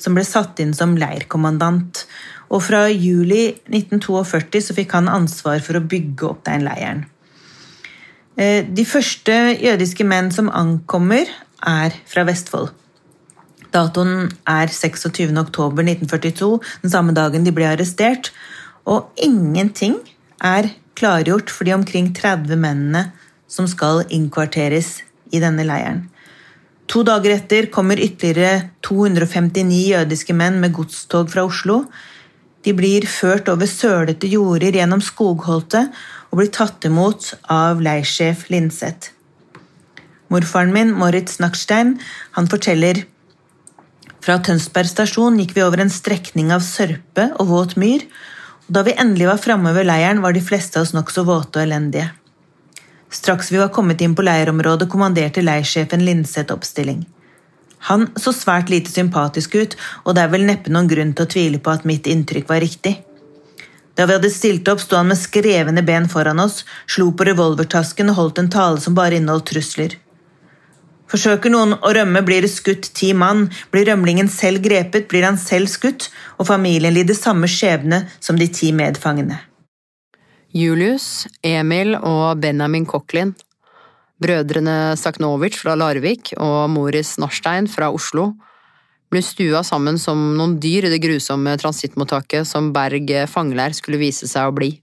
som 0.00 0.14
ble 0.16 0.24
satt 0.24 0.62
inn 0.62 0.72
som 0.76 0.94
leirkommandant. 0.96 2.04
Og 2.54 2.62
fra 2.64 2.86
juli 2.88 3.50
1942 3.68 4.62
så 4.70 4.76
fikk 4.78 4.94
han 4.96 5.10
ansvar 5.10 5.60
for 5.64 5.76
å 5.76 5.84
bygge 5.84 6.28
opp 6.30 6.44
den 6.46 6.64
leiren. 6.68 7.04
Eh, 8.38 8.62
de 8.64 8.86
første 8.88 9.36
jødiske 9.58 10.06
menn 10.06 10.30
som 10.34 10.52
ankommer, 10.54 11.26
er 11.60 11.92
fra 12.08 12.24
Vestfold. 12.24 12.70
Datoen 13.74 14.30
er 14.48 14.70
26.10.1942, 14.72 16.58
den 16.82 16.92
samme 16.92 17.14
dagen 17.16 17.46
de 17.46 17.54
ble 17.54 17.68
arrestert. 17.70 18.32
Og 18.88 19.10
ingenting 19.20 19.98
er 20.42 20.72
klargjort 20.98 21.52
for 21.52 21.68
de 21.68 21.74
omkring 21.76 22.10
30 22.16 22.58
mennene 22.60 23.10
som 23.50 23.68
skal 23.70 24.04
innkvarteres 24.08 25.00
i 25.34 25.42
denne 25.42 25.66
leiren. 25.66 26.08
To 26.90 27.04
dager 27.06 27.36
etter 27.36 27.68
kommer 27.70 28.00
ytterligere 28.02 28.70
259 28.82 29.82
jødiske 29.92 30.34
menn 30.34 30.58
med 30.62 30.74
godstog 30.74 31.30
fra 31.30 31.44
Oslo. 31.46 31.84
De 32.66 32.74
blir 32.74 33.06
ført 33.06 33.48
over 33.52 33.70
sølete 33.70 34.26
jorder 34.26 34.74
gjennom 34.74 35.02
skogholtet 35.04 35.94
og 36.30 36.40
blir 36.40 36.50
tatt 36.54 36.84
imot 36.88 37.30
av 37.46 37.78
leirsjef 37.84 38.48
Linseth. 38.50 39.14
Morfaren 40.30 40.74
min, 40.74 40.90
Moritz 40.94 41.38
Nackstein, 41.42 41.96
han 42.34 42.50
forteller 42.50 43.04
fra 44.24 44.38
Tønsberg 44.44 44.90
stasjon 44.90 45.38
gikk 45.40 45.54
vi 45.56 45.64
over 45.64 45.82
en 45.82 45.92
strekning 45.92 46.52
av 46.54 46.64
sørpe 46.64 47.30
og 47.40 47.50
våt 47.50 47.76
myr, 47.80 48.04
og 48.68 48.74
da 48.76 48.84
vi 48.86 48.96
endelig 49.02 49.28
var 49.30 49.40
framme 49.42 49.72
ved 49.74 49.88
leiren, 49.88 50.20
var 50.22 50.36
de 50.36 50.42
fleste 50.44 50.78
av 50.78 50.86
oss 50.86 50.94
nokså 50.96 51.24
våte 51.26 51.58
og 51.58 51.66
elendige. 51.66 52.10
Straks 53.10 53.50
vi 53.50 53.58
var 53.58 53.72
kommet 53.74 54.02
inn 54.04 54.14
på 54.14 54.22
leirområdet, 54.22 54.86
kommanderte 54.90 55.42
leirsjefen 55.42 56.04
Linseth 56.06 56.54
oppstilling. 56.54 57.02
Han 57.88 58.10
så 58.20 58.32
svært 58.36 58.70
lite 58.70 58.92
sympatisk 58.92 59.56
ut, 59.56 59.76
og 60.04 60.14
det 60.14 60.22
er 60.22 60.34
vel 60.34 60.44
neppe 60.46 60.70
noen 60.70 60.90
grunn 60.90 61.14
til 61.16 61.26
å 61.26 61.32
tvile 61.34 61.62
på 61.64 61.72
at 61.72 61.86
mitt 61.88 62.06
inntrykk 62.06 62.46
var 62.52 62.62
riktig. 62.62 62.98
Da 63.96 64.06
vi 64.06 64.14
hadde 64.14 64.30
stilt 64.32 64.68
opp, 64.70 64.82
sto 64.84 65.00
han 65.00 65.10
med 65.10 65.18
skrevne 65.18 65.82
ben 65.84 66.06
foran 66.12 66.40
oss, 66.44 66.62
slo 66.86 67.10
på 67.16 67.26
revolvertasken 67.26 68.12
og 68.12 68.20
holdt 68.20 68.44
en 68.44 68.52
tale 68.52 68.80
som 68.84 68.94
bare 68.94 69.18
inneholdt 69.18 69.50
trusler. 69.50 69.96
Forsøker 71.10 71.50
noen 71.50 71.74
å 71.74 71.92
rømme, 71.94 72.22
blir 72.22 72.44
det 72.46 72.52
skutt 72.52 72.92
ti 72.94 73.10
mann. 73.18 73.48
Blir 73.74 73.88
rømlingen 73.90 74.30
selv 74.30 74.62
grepet, 74.62 75.08
blir 75.10 75.26
han 75.26 75.38
selv 75.40 75.70
skutt, 75.72 76.08
og 76.38 76.46
familien 76.46 76.94
lider 76.94 77.18
samme 77.18 77.50
skjebne 77.50 78.04
som 78.22 78.38
de 78.38 78.46
ti 78.46 78.70
medfangene. 78.76 79.40
Julius, 80.54 81.26
Emil 81.46 81.94
og 81.98 82.40
Benjamin 82.42 82.86
Koklin 82.86 83.34
Brødrene 84.20 84.96
Saknovic 85.00 85.56
fra 85.56 85.76
Larvik 85.78 86.34
og 86.36 86.68
Moris 86.74 87.14
Narstein 87.22 87.70
fra 87.70 87.88
Oslo 87.94 88.32
ble 89.10 89.22
stua 89.24 89.62
sammen 89.66 89.96
som 89.98 90.18
noen 90.36 90.58
dyr 90.62 90.86
i 90.86 90.92
det 90.92 91.00
grusomme 91.02 91.56
transittmottaket 91.58 92.46
som 92.46 92.68
Berg 92.74 93.10
fangeleir 93.32 93.74
skulle 93.74 94.00
vise 94.02 94.28
seg 94.30 94.50
å 94.50 94.54
bli. 94.54 94.74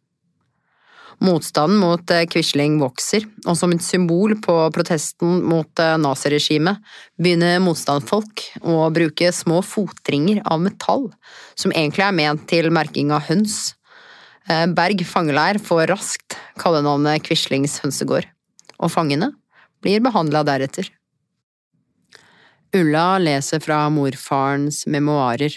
Motstanden 1.24 1.79
mot 1.81 2.12
eh, 2.13 2.27
Quisling 2.29 2.75
vokser, 2.81 3.24
og 3.47 3.57
som 3.57 3.71
et 3.74 3.81
symbol 3.81 4.36
på 4.43 4.55
protesten 4.75 5.39
mot 5.50 5.81
eh, 5.81 5.95
naziregimet 5.97 6.83
begynner 7.17 7.57
motstandsfolk 7.63 8.43
å 8.62 8.83
bruke 8.93 9.31
små 9.33 9.63
fotringer 9.65 10.43
av 10.45 10.62
metall, 10.62 11.09
som 11.57 11.74
egentlig 11.74 12.05
er 12.05 12.17
ment 12.19 12.45
til 12.51 12.69
merking 12.69 13.09
av 13.15 13.25
høns. 13.31 13.74
Eh, 14.45 14.67
Berg 14.77 15.01
fangeleir 15.09 15.57
får 15.57 15.88
raskt 15.89 16.38
kallenavnet 16.62 17.25
Quislings 17.25 17.79
hønsegård 17.81 18.29
og 18.77 18.93
fangene 18.93 19.31
blir 19.81 20.03
behandla 20.05 20.43
deretter. 20.45 20.89
Ulla 22.77 23.17
leser 23.21 23.62
fra 23.63 23.86
morfarens 23.93 24.83
memoarer. 24.91 25.53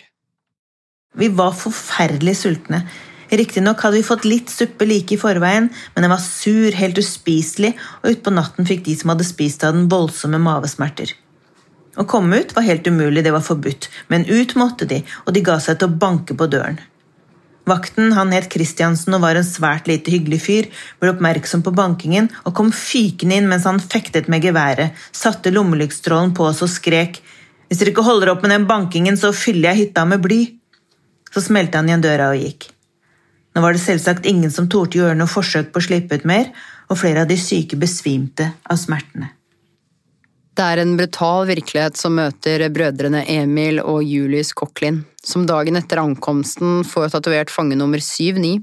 Vi 1.19 1.29
var 1.35 1.53
forferdelig 1.59 2.37
sultne. 2.45 2.85
Riktignok 3.31 3.85
hadde 3.85 4.01
vi 4.01 4.07
fått 4.07 4.27
litt 4.27 4.51
suppe 4.51 4.87
like 4.89 5.15
i 5.15 5.21
forveien, 5.21 5.69
men 5.95 6.05
den 6.05 6.11
var 6.11 6.23
sur, 6.25 6.75
helt 6.75 6.99
uspiselig, 6.99 7.77
og 8.03 8.17
utpå 8.17 8.33
natten 8.35 8.67
fikk 8.67 8.85
de 8.89 8.97
som 8.99 9.13
hadde 9.15 9.27
spist 9.29 9.63
av 9.67 9.77
den, 9.77 9.87
voldsomme 9.93 10.41
mavesmerter. 10.43 11.15
Å 11.99 12.07
komme 12.11 12.41
ut 12.43 12.55
var 12.57 12.67
helt 12.67 12.87
umulig, 12.87 13.23
det 13.27 13.35
var 13.35 13.45
forbudt, 13.47 13.91
men 14.11 14.27
ut 14.27 14.57
måtte 14.59 14.87
de, 14.91 15.05
og 15.27 15.35
de 15.35 15.45
ga 15.47 15.59
seg 15.63 15.79
til 15.79 15.91
å 15.91 16.01
banke 16.03 16.35
på 16.39 16.49
døren. 16.51 16.81
Vakten, 17.71 18.15
han 18.17 18.33
het 18.35 18.49
Christiansen 18.51 19.15
og 19.15 19.23
var 19.23 19.39
en 19.39 19.47
svært 19.47 19.87
lite 19.91 20.11
hyggelig 20.11 20.41
fyr, 20.43 20.69
ble 20.99 21.13
oppmerksom 21.13 21.63
på 21.63 21.75
bankingen 21.77 22.31
og 22.43 22.55
kom 22.57 22.73
fykende 22.75 23.37
inn 23.37 23.51
mens 23.51 23.69
han 23.69 23.79
fektet 23.83 24.31
med 24.33 24.43
geværet, 24.47 24.97
satte 25.13 25.53
lommelyktstrålen 25.55 26.35
på 26.35 26.49
oss 26.51 26.65
og 26.67 26.73
skrek 26.73 27.21
Hvis 27.69 27.79
dere 27.79 27.93
ikke 27.93 28.03
holder 28.03 28.33
opp 28.33 28.43
med 28.43 28.51
den 28.51 28.67
bankingen, 28.67 29.15
så 29.15 29.31
fyller 29.31 29.71
jeg 29.71 29.85
hytta 29.85 30.03
med 30.03 30.25
bly. 30.25 30.41
Så 31.31 31.45
smelte 31.45 31.79
han 31.79 31.87
igjen 31.87 32.03
døra 32.03 32.33
og 32.33 32.43
gikk. 32.43 32.67
Nå 33.55 33.63
var 33.65 33.75
det 33.75 33.83
selvsagt 33.83 34.29
ingen 34.31 34.53
som 34.55 34.69
torde 34.71 35.01
gjøre 35.01 35.17
noe 35.19 35.31
forsøk 35.31 35.73
på 35.73 35.83
å 35.83 35.87
slippe 35.89 36.21
ut 36.21 36.27
mer, 36.29 36.51
og 36.91 36.99
flere 36.99 37.25
av 37.25 37.31
de 37.31 37.37
syke 37.39 37.79
besvimte 37.79 38.51
av 38.71 38.79
smertene. 38.79 39.33
Det 40.59 40.67
er 40.67 40.83
en 40.83 40.97
brutal 40.99 41.47
virkelighet 41.49 41.97
som 41.97 42.17
møter 42.19 42.67
brødrene 42.75 43.23
Emil 43.31 43.79
og 43.81 44.03
Julius 44.05 44.51
Koklin, 44.53 45.05
som 45.23 45.47
dagen 45.49 45.79
etter 45.79 46.03
ankomsten 46.03 46.83
får 46.85 47.15
tatovert 47.15 47.53
fangenummer 47.55 48.03
79 48.03 48.59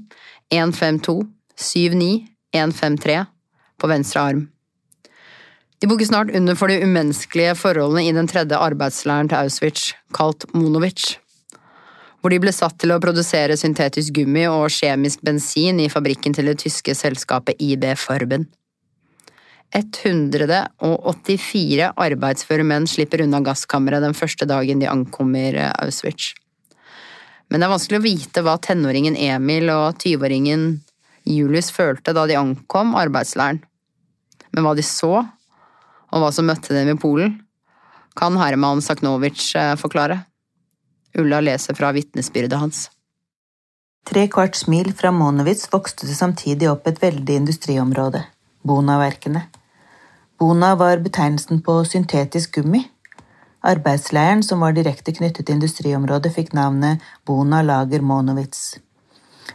152 0.52 1.16
79 1.58 2.28
153 2.54 3.18
på 3.80 3.90
venstre 3.90 4.22
arm. 4.22 4.44
De 5.78 5.88
bukker 5.90 6.08
snart 6.08 6.30
under 6.34 6.58
for 6.58 6.70
de 6.70 6.80
umenneskelige 6.82 7.56
forholdene 7.58 8.04
i 8.06 8.14
den 8.14 8.28
tredje 8.30 8.58
arbeidsleiren 8.58 9.30
til 9.30 9.44
Auschwitz, 9.44 9.92
kalt 10.14 10.46
Monovic, 10.54 11.16
hvor 12.20 12.34
de 12.34 12.40
ble 12.42 12.52
satt 12.54 12.76
til 12.82 12.92
å 12.92 13.00
produsere 13.02 13.56
syntetisk 13.58 14.12
gummi 14.18 14.44
og 14.50 14.70
kjemisk 14.74 15.18
bensin 15.26 15.80
i 15.82 15.90
fabrikken 15.92 16.34
til 16.34 16.46
det 16.50 16.58
tyske 16.64 16.92
selskapet 16.98 17.54
IB 17.62 17.84
Farben. 17.98 18.44
184 19.76 21.92
arbeidsføre 21.92 22.64
menn 22.64 22.86
slipper 22.88 23.20
unna 23.26 23.40
gasskammeret 23.44 24.00
den 24.02 24.16
første 24.16 24.46
dagen 24.48 24.80
de 24.80 24.88
ankommer 24.88 25.54
eh, 25.54 25.72
Auschwitz. 25.82 26.32
Men 27.48 27.60
det 27.60 27.66
er 27.66 27.74
vanskelig 27.74 27.98
å 28.00 28.06
vite 28.06 28.42
hva 28.44 28.56
tenåringen 28.64 29.16
Emil 29.16 29.68
og 29.72 29.96
20-åringen 30.00 30.80
Julius 31.28 31.70
følte 31.72 32.12
da 32.16 32.26
de 32.28 32.36
ankom 32.40 32.94
arbeidsleiren. 32.96 33.60
Men 34.56 34.64
hva 34.64 34.74
de 34.76 34.82
så, 34.84 35.26
og 36.08 36.22
hva 36.22 36.30
som 36.32 36.48
møtte 36.48 36.72
dem 36.72 36.88
i 36.94 37.00
Polen, 37.00 37.42
kan 38.18 38.36
Herman 38.40 38.80
Saknovic 38.84 39.54
eh, 39.56 39.76
forklare. 39.80 40.22
Ulla 41.16 41.40
leser 41.40 41.74
fra 41.74 41.92
vitnesbyrdet 41.92 42.58
hans. 42.58 42.90
Tre 44.08 44.26
kvarts 44.28 44.66
mil 44.66 44.92
fra 44.96 45.10
Monowitz 45.12 45.68
vokste 45.72 46.06
det 46.08 46.16
samtidig 46.16 46.68
opp 46.70 46.86
et 46.88 47.00
veldig 47.02 47.34
industriområde, 47.42 48.22
Bonaverkene. 48.64 49.42
Bona 50.38 50.74
var 50.78 51.02
betegnelsen 51.04 51.62
på 51.66 51.80
syntetisk 51.84 52.60
gummi. 52.60 52.84
Arbeidsleiren, 53.60 54.42
som 54.42 54.60
var 54.62 54.72
direkte 54.72 55.12
knyttet 55.12 55.46
til 55.46 55.58
industriområdet, 55.58 56.32
fikk 56.34 56.54
navnet 56.54 57.02
Bona 57.26 57.60
Lager 57.66 58.04
Monowitz. 58.06 58.78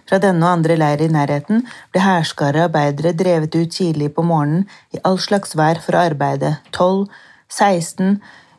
Fra 0.10 0.20
denne 0.20 0.44
og 0.44 0.60
andre 0.60 0.76
leirer 0.78 1.08
i 1.08 1.14
nærheten 1.14 1.64
ble 1.94 2.04
hærskare 2.04 2.68
arbeidere 2.68 3.16
drevet 3.16 3.56
ut 3.56 3.72
tidlig 3.72 4.12
på 4.16 4.26
morgenen 4.28 4.68
i 4.94 5.02
all 5.08 5.20
slags 5.22 5.56
vær 5.58 5.80
for 5.82 5.96
å 5.96 6.06
arbeide, 6.10 6.58
12, 6.76 7.08
16, 7.50 8.18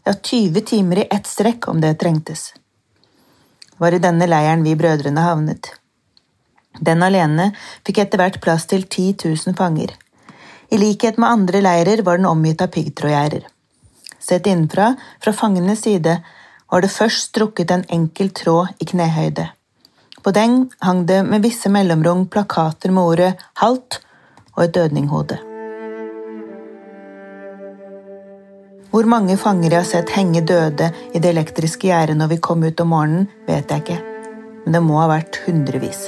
ja 0.08 0.14
20 0.16 0.68
timer 0.72 1.04
i 1.04 1.08
ett 1.10 1.28
strekk 1.28 1.68
om 1.68 1.84
det 1.84 1.96
trengtes. 2.00 2.52
Var 3.84 3.92
i 3.92 4.00
denne 4.00 4.24
leiren 4.24 4.62
vi 4.64 4.72
brødrene 4.80 5.20
havnet. 5.20 5.68
Den 6.80 7.02
alene 7.04 7.50
fikk 7.84 8.00
etter 8.00 8.22
hvert 8.22 8.40
plass 8.40 8.64
til 8.70 8.86
10 8.86 9.26
000 9.26 9.56
fanger. 9.58 9.92
I 10.72 10.78
likhet 10.80 11.20
med 11.20 11.28
andre 11.28 11.60
leirer 11.60 12.00
var 12.06 12.16
den 12.16 12.30
omgitt 12.30 12.64
av 12.64 12.72
piggtrådgjerder. 12.72 13.44
Sett 14.16 14.48
innenfra, 14.48 14.94
fra 15.20 15.36
fangenes 15.36 15.84
side, 15.84 16.16
var 16.72 16.80
det 16.80 16.94
først 16.96 17.28
strukket 17.28 17.76
en 17.76 17.84
enkel 17.92 18.32
tråd 18.32 18.72
i 18.80 18.88
knehøyde. 18.88 19.50
På 20.24 20.32
den 20.32 20.62
hang 20.80 21.04
det 21.06 21.20
med 21.28 21.44
visse 21.44 21.68
mellomrom 21.68 22.24
plakater 22.32 22.90
med 22.90 23.04
ordet 23.04 23.34
'halt' 23.60 24.00
og 24.56 24.64
et 24.64 24.74
dødninghode. 24.74 25.53
Hvor 28.94 29.08
mange 29.10 29.34
fanger 29.34 29.72
jeg 29.72 29.80
har 29.80 29.86
sett 29.88 30.10
henge 30.14 30.38
døde 30.46 30.86
i 31.10 31.18
det 31.18 31.32
elektriske 31.32 31.88
gjerdet 31.88 32.14
når 32.14 32.28
vi 32.30 32.36
kom 32.46 32.60
ut 32.62 32.78
om 32.78 32.92
morgenen, 32.94 33.24
vet 33.42 33.66
jeg 33.66 33.82
ikke, 33.82 33.96
men 34.62 34.76
det 34.76 34.82
må 34.86 35.00
ha 35.00 35.08
vært 35.10 35.40
hundrevis. 35.48 36.04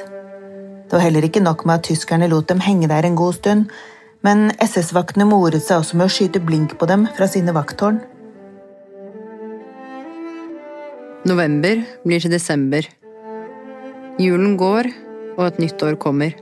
Det 0.87 0.95
var 0.95 1.03
heller 1.03 1.27
ikke 1.27 1.43
nok 1.43 1.65
med 1.67 1.81
at 1.81 1.89
tyskerne 1.91 2.31
lot 2.31 2.47
dem 2.47 2.63
henge 2.63 2.87
der 2.87 3.11
en 3.11 3.19
god 3.19 3.41
stund, 3.41 3.75
men 4.23 4.53
SS-vaktene 4.63 5.27
moret 5.27 5.67
seg 5.67 5.81
også 5.81 5.99
med 5.99 6.07
å 6.07 6.15
skyte 6.15 6.45
blink 6.47 6.79
på 6.79 6.87
dem 6.87 7.09
fra 7.19 7.27
sine 7.27 7.51
vakttårn. 7.59 7.99
November 11.27 11.83
blir 12.07 12.23
til 12.23 12.39
desember. 12.39 12.87
Julen 14.23 14.55
går, 14.63 14.95
og 15.35 15.49
et 15.51 15.65
nytt 15.67 15.83
år 15.83 15.99
kommer. 15.99 16.39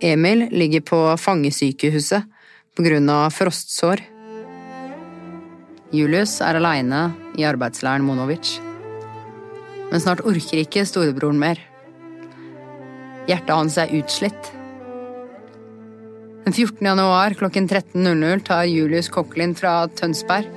Emil 0.00 0.48
ligger 0.48 0.80
på 0.94 1.06
fangesykehuset 1.20 2.24
på 2.72 2.88
grunn 2.88 3.12
av 3.12 3.36
frostsår. 3.36 4.08
Julius 5.88 6.34
er 6.44 6.58
aleine 6.58 7.06
i 7.40 7.46
arbeidsleiren 7.48 8.04
Monovic. 8.04 8.58
Men 9.88 10.02
snart 10.04 10.20
orker 10.20 10.60
ikke 10.60 10.84
storebroren 10.84 11.40
mer. 11.40 11.62
Hjertet 13.28 13.54
hans 13.54 13.78
er 13.80 13.94
utslitt. 13.96 14.50
Den 16.44 16.52
14. 16.52 16.84
januar 16.84 17.32
klokken 17.40 17.68
13.00 17.68 18.44
tar 18.44 18.68
Julius 18.68 19.08
Koklin 19.12 19.56
fra 19.56 19.82
Tønsberg 19.96 20.52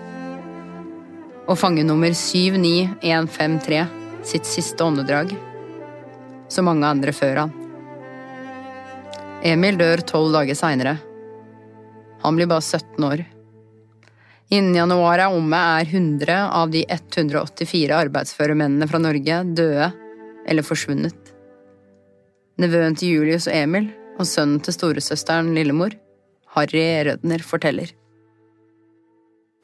og 1.47 1.57
fangenummer 1.59 2.13
79153 2.15 3.81
sitt 4.27 4.47
siste 4.47 4.83
åndedrag, 4.85 5.31
som 6.51 6.67
mange 6.67 6.87
andre 6.87 7.15
før 7.15 7.45
han. 7.45 7.53
Emil 9.47 9.79
dør 9.79 10.03
tolv 10.05 10.35
dager 10.35 10.59
seinere. 10.59 10.99
Han 12.21 12.37
blir 12.37 12.51
bare 12.51 12.63
17 12.63 13.07
år. 13.07 13.23
Innen 14.51 14.75
januar 14.75 15.21
er 15.23 15.31
omme, 15.31 15.55
er 15.55 15.87
100 15.87 16.35
av 16.51 16.71
de 16.73 16.81
184 16.91 17.95
arbeidsføre 17.95 18.57
mennene 18.59 18.87
fra 18.89 18.99
Norge 18.99 19.37
døde 19.55 19.87
eller 20.43 20.67
forsvunnet. 20.67 21.31
Nevøen 22.59 22.97
til 22.99 23.15
Julius 23.15 23.47
og 23.47 23.55
Emil 23.55 23.87
og 24.19 24.27
sønnen 24.27 24.59
til 24.59 24.75
storesøsteren 24.75 25.53
Lillemor, 25.55 25.95
Harry 26.51 26.83
Rødner, 27.07 27.39
forteller. 27.47 27.93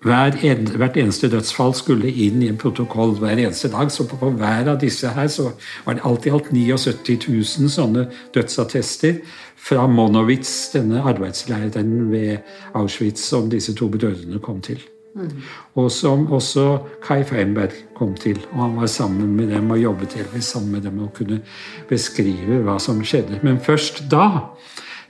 Hver 0.05 0.35
en, 0.45 0.67
hvert 0.77 0.97
eneste 0.97 1.29
dødsfall 1.29 1.73
skulle 1.73 2.11
inn 2.11 2.43
i 2.45 2.49
en 2.51 2.57
protokoll 2.61 3.15
hver 3.17 3.39
eneste 3.41 3.71
dag. 3.73 3.89
Så 3.91 4.05
på, 4.05 4.19
på 4.21 4.29
hver 4.37 4.69
av 4.69 4.77
disse 4.81 5.09
her 5.09 5.29
så 5.33 5.49
var 5.85 5.97
det 5.97 6.05
alltid 6.05 6.35
alt 6.37 6.51
79 6.53 7.17
000 7.29 7.71
sånne 7.73 8.03
dødsattester 8.35 9.17
fra 9.57 9.87
Monowitz, 9.89 10.69
denne 10.75 11.01
arbeidsleiren 11.01 12.11
ved 12.11 12.37
Auschwitz 12.77 13.25
som 13.25 13.49
disse 13.49 13.73
to 13.73 13.89
brødrene 13.89 14.39
kom 14.43 14.61
til. 14.61 14.85
Og 15.73 15.91
som 15.91 16.27
også 16.31 16.77
Kai 17.01 17.23
Feinberg 17.25 17.73
kom 17.97 18.13
til. 18.15 18.37
Og 18.51 18.61
han 18.61 18.77
var 18.77 18.85
sammen 18.91 19.33
med 19.35 19.49
dem 19.49 19.71
og 19.71 19.81
jobbet 19.81 20.13
delvis 20.13 20.53
sammen 20.53 20.71
med 20.71 20.81
dem 20.85 20.99
og 21.03 21.13
kunne 21.17 21.41
beskrive 21.89 22.61
hva 22.65 22.77
som 22.79 23.01
skjedde. 23.01 23.41
Men 23.43 23.57
først 23.59 24.03
da 24.11 24.53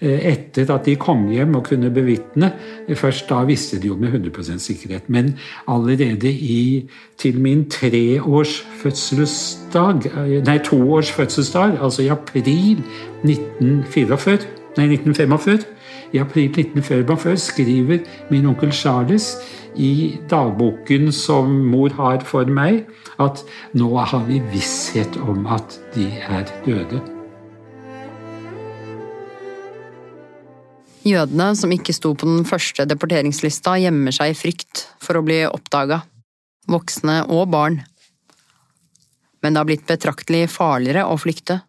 etter 0.01 0.69
at 0.73 0.85
de 0.85 0.95
kom 0.99 1.27
hjem 1.31 1.55
og 1.57 1.65
kunne 1.69 1.89
bevitne. 1.93 2.51
Først 2.95 3.29
da 3.29 3.43
visste 3.47 3.79
de 3.81 3.87
jo 3.87 3.95
med 3.97 4.13
100% 4.13 4.57
sikkerhet. 4.57 5.09
Men 5.09 5.37
allerede 5.67 6.31
i, 6.31 6.89
til 7.17 7.39
min 7.41 7.65
treårs 7.69 8.61
fødselsdag, 8.81 10.05
eh, 10.05 10.43
nei, 10.45 10.57
toårs 10.57 11.11
fødselsdag, 11.11 11.79
altså 11.81 12.05
i 12.05 12.07
april 12.13 12.83
1944, 13.23 14.37
nei, 14.77 14.85
1945 14.93 15.65
i 16.13 16.17
april 16.17 16.49
1945 16.49 17.37
skriver 17.37 17.97
min 18.29 18.45
onkel 18.45 18.71
Charles 18.71 19.35
i 19.75 20.17
dagboken 20.29 21.11
som 21.11 21.51
mor 21.71 21.89
har 21.97 22.23
for 22.25 22.45
meg, 22.45 22.85
at 23.19 23.43
nå 23.73 23.91
har 23.97 24.25
vi 24.29 24.41
visshet 24.53 25.19
om 25.27 25.45
at 25.47 25.79
de 25.95 26.09
er 26.29 26.47
døde. 26.65 27.16
Jødene 31.07 31.53
som 31.55 31.71
ikke 31.71 31.93
sto 31.95 32.11
på 32.17 32.27
den 32.27 32.43
første 32.47 32.83
deporteringslista, 32.89 33.77
gjemmer 33.79 34.15
seg 34.15 34.33
i 34.33 34.37
frykt 34.37 34.87
for 35.03 35.19
å 35.19 35.23
bli 35.23 35.43
oppdaga. 35.47 36.01
Voksne 36.67 37.21
og 37.31 37.47
barn. 37.53 37.79
Men 39.39 39.53
det 39.53 39.61
har 39.61 39.69
blitt 39.69 39.87
betraktelig 39.87 40.49
farligere 40.51 41.05
å 41.07 41.15
flykte. 41.21 41.61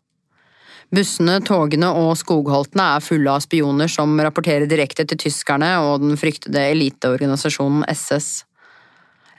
Bussene, 0.90 1.36
togene 1.44 1.90
og 2.00 2.14
skogholtene 2.16 2.86
er 2.96 3.04
fulle 3.04 3.34
av 3.36 3.44
spioner 3.44 3.90
som 3.92 4.16
rapporterer 4.24 4.66
direkte 4.66 5.04
til 5.04 5.20
tyskerne 5.20 5.74
og 5.84 6.00
den 6.02 6.16
fryktede 6.18 6.64
eliteorganisasjonen 6.72 7.84
SS. 7.92 8.30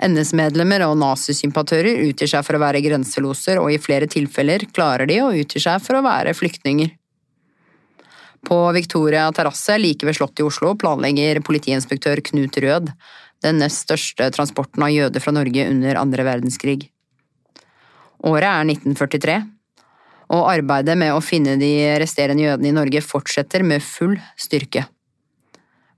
NS-medlemmer 0.05 0.85
og 0.85 0.95
nazisympatører 1.01 2.05
utgir 2.05 2.29
seg 2.31 2.45
for 2.45 2.55
å 2.55 2.61
være 2.61 2.83
grenseloser, 2.85 3.59
og 3.59 3.73
i 3.73 3.81
flere 3.81 4.07
tilfeller 4.07 4.69
klarer 4.71 5.09
de 5.09 5.19
å 5.25 5.33
utgi 5.35 5.59
seg 5.65 5.81
for 5.83 5.99
å 5.99 6.05
være 6.05 6.37
flyktninger. 6.37 6.93
På 8.45 8.71
Victoria 8.71 9.27
terrasse 9.35 9.75
like 9.79 10.07
ved 10.07 10.15
Slottet 10.15 10.43
i 10.43 10.47
Oslo 10.47 10.73
planlegger 10.79 11.41
politiinspektør 11.45 12.21
Knut 12.29 12.57
Rød 12.63 12.93
den 13.43 13.59
nest 13.61 13.85
største 13.85 14.29
transporten 14.35 14.83
av 14.83 14.91
jøder 14.91 15.23
fra 15.23 15.33
Norge 15.35 15.67
under 15.71 15.99
andre 15.99 16.25
verdenskrig. 16.27 16.89
Året 18.27 18.49
er 18.49 18.67
1943, 18.67 19.37
og 20.35 20.47
arbeidet 20.51 20.97
med 20.99 21.13
å 21.15 21.23
finne 21.23 21.55
de 21.61 21.71
resterende 22.01 22.43
jødene 22.43 22.71
i 22.71 22.75
Norge 22.75 23.01
fortsetter 23.01 23.63
med 23.65 23.83
full 23.85 24.17
styrke. 24.37 24.85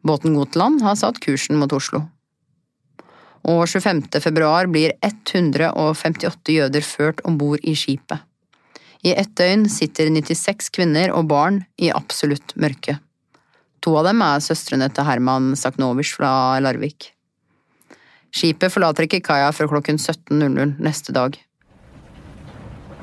Båten 0.06 0.38
Gotland 0.38 0.82
har 0.86 0.98
satt 0.98 1.20
kursen 1.22 1.60
mot 1.62 1.74
Oslo. 1.74 2.06
Og 3.42 3.66
25. 3.66 4.22
februar 4.22 4.70
blir 4.70 4.94
158 5.02 6.54
jøder 6.54 6.86
ført 6.86 7.24
om 7.26 7.40
bord 7.42 7.62
i 7.66 7.74
skipet. 7.78 8.22
I 9.02 9.16
ett 9.18 9.32
døgn 9.38 9.70
sitter 9.70 10.12
96 10.14 10.70
kvinner 10.76 11.12
og 11.16 11.26
barn 11.32 11.64
i 11.82 11.90
absolutt 11.90 12.54
mørke. 12.56 13.00
To 13.82 13.96
av 13.98 14.06
dem 14.06 14.22
er 14.22 14.40
søstrene 14.46 14.90
til 14.94 15.08
Herman 15.08 15.56
Saknovic 15.58 16.12
fra 16.14 16.60
Larvik. 16.62 17.10
Skipet 18.32 18.72
forlater 18.72 19.04
ikke 19.08 19.24
kaia 19.26 19.52
før 19.56 19.68
klokken 19.74 19.98
17.00 19.98 20.78
neste 20.86 21.12
dag. 21.18 21.32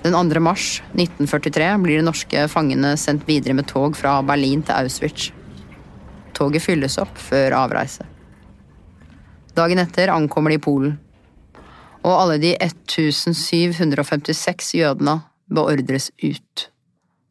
Den 0.05 0.15
2. 0.15 0.41
mars 0.41 0.83
1943 0.95 1.83
blir 1.83 1.99
de 1.99 2.07
norske 2.07 2.49
fangene 2.53 2.97
sendt 2.97 3.27
videre 3.27 3.55
med 3.59 3.67
tog 3.67 3.97
fra 3.99 4.23
Berlin 4.23 4.63
til 4.63 4.75
Auschwitz. 4.79 5.33
Toget 6.39 6.63
fylles 6.63 6.99
opp 7.03 7.19
før 7.19 7.51
avreise. 7.59 8.07
Dagen 9.59 9.83
etter 9.83 10.15
ankommer 10.15 10.55
de 10.55 10.63
Polen. 10.63 10.95
Og 12.07 12.15
alle 12.15 12.39
de 12.39 12.55
1756 12.63 14.79
jødene 14.79 15.19
beordres 15.49 16.11
ut. 16.23 16.69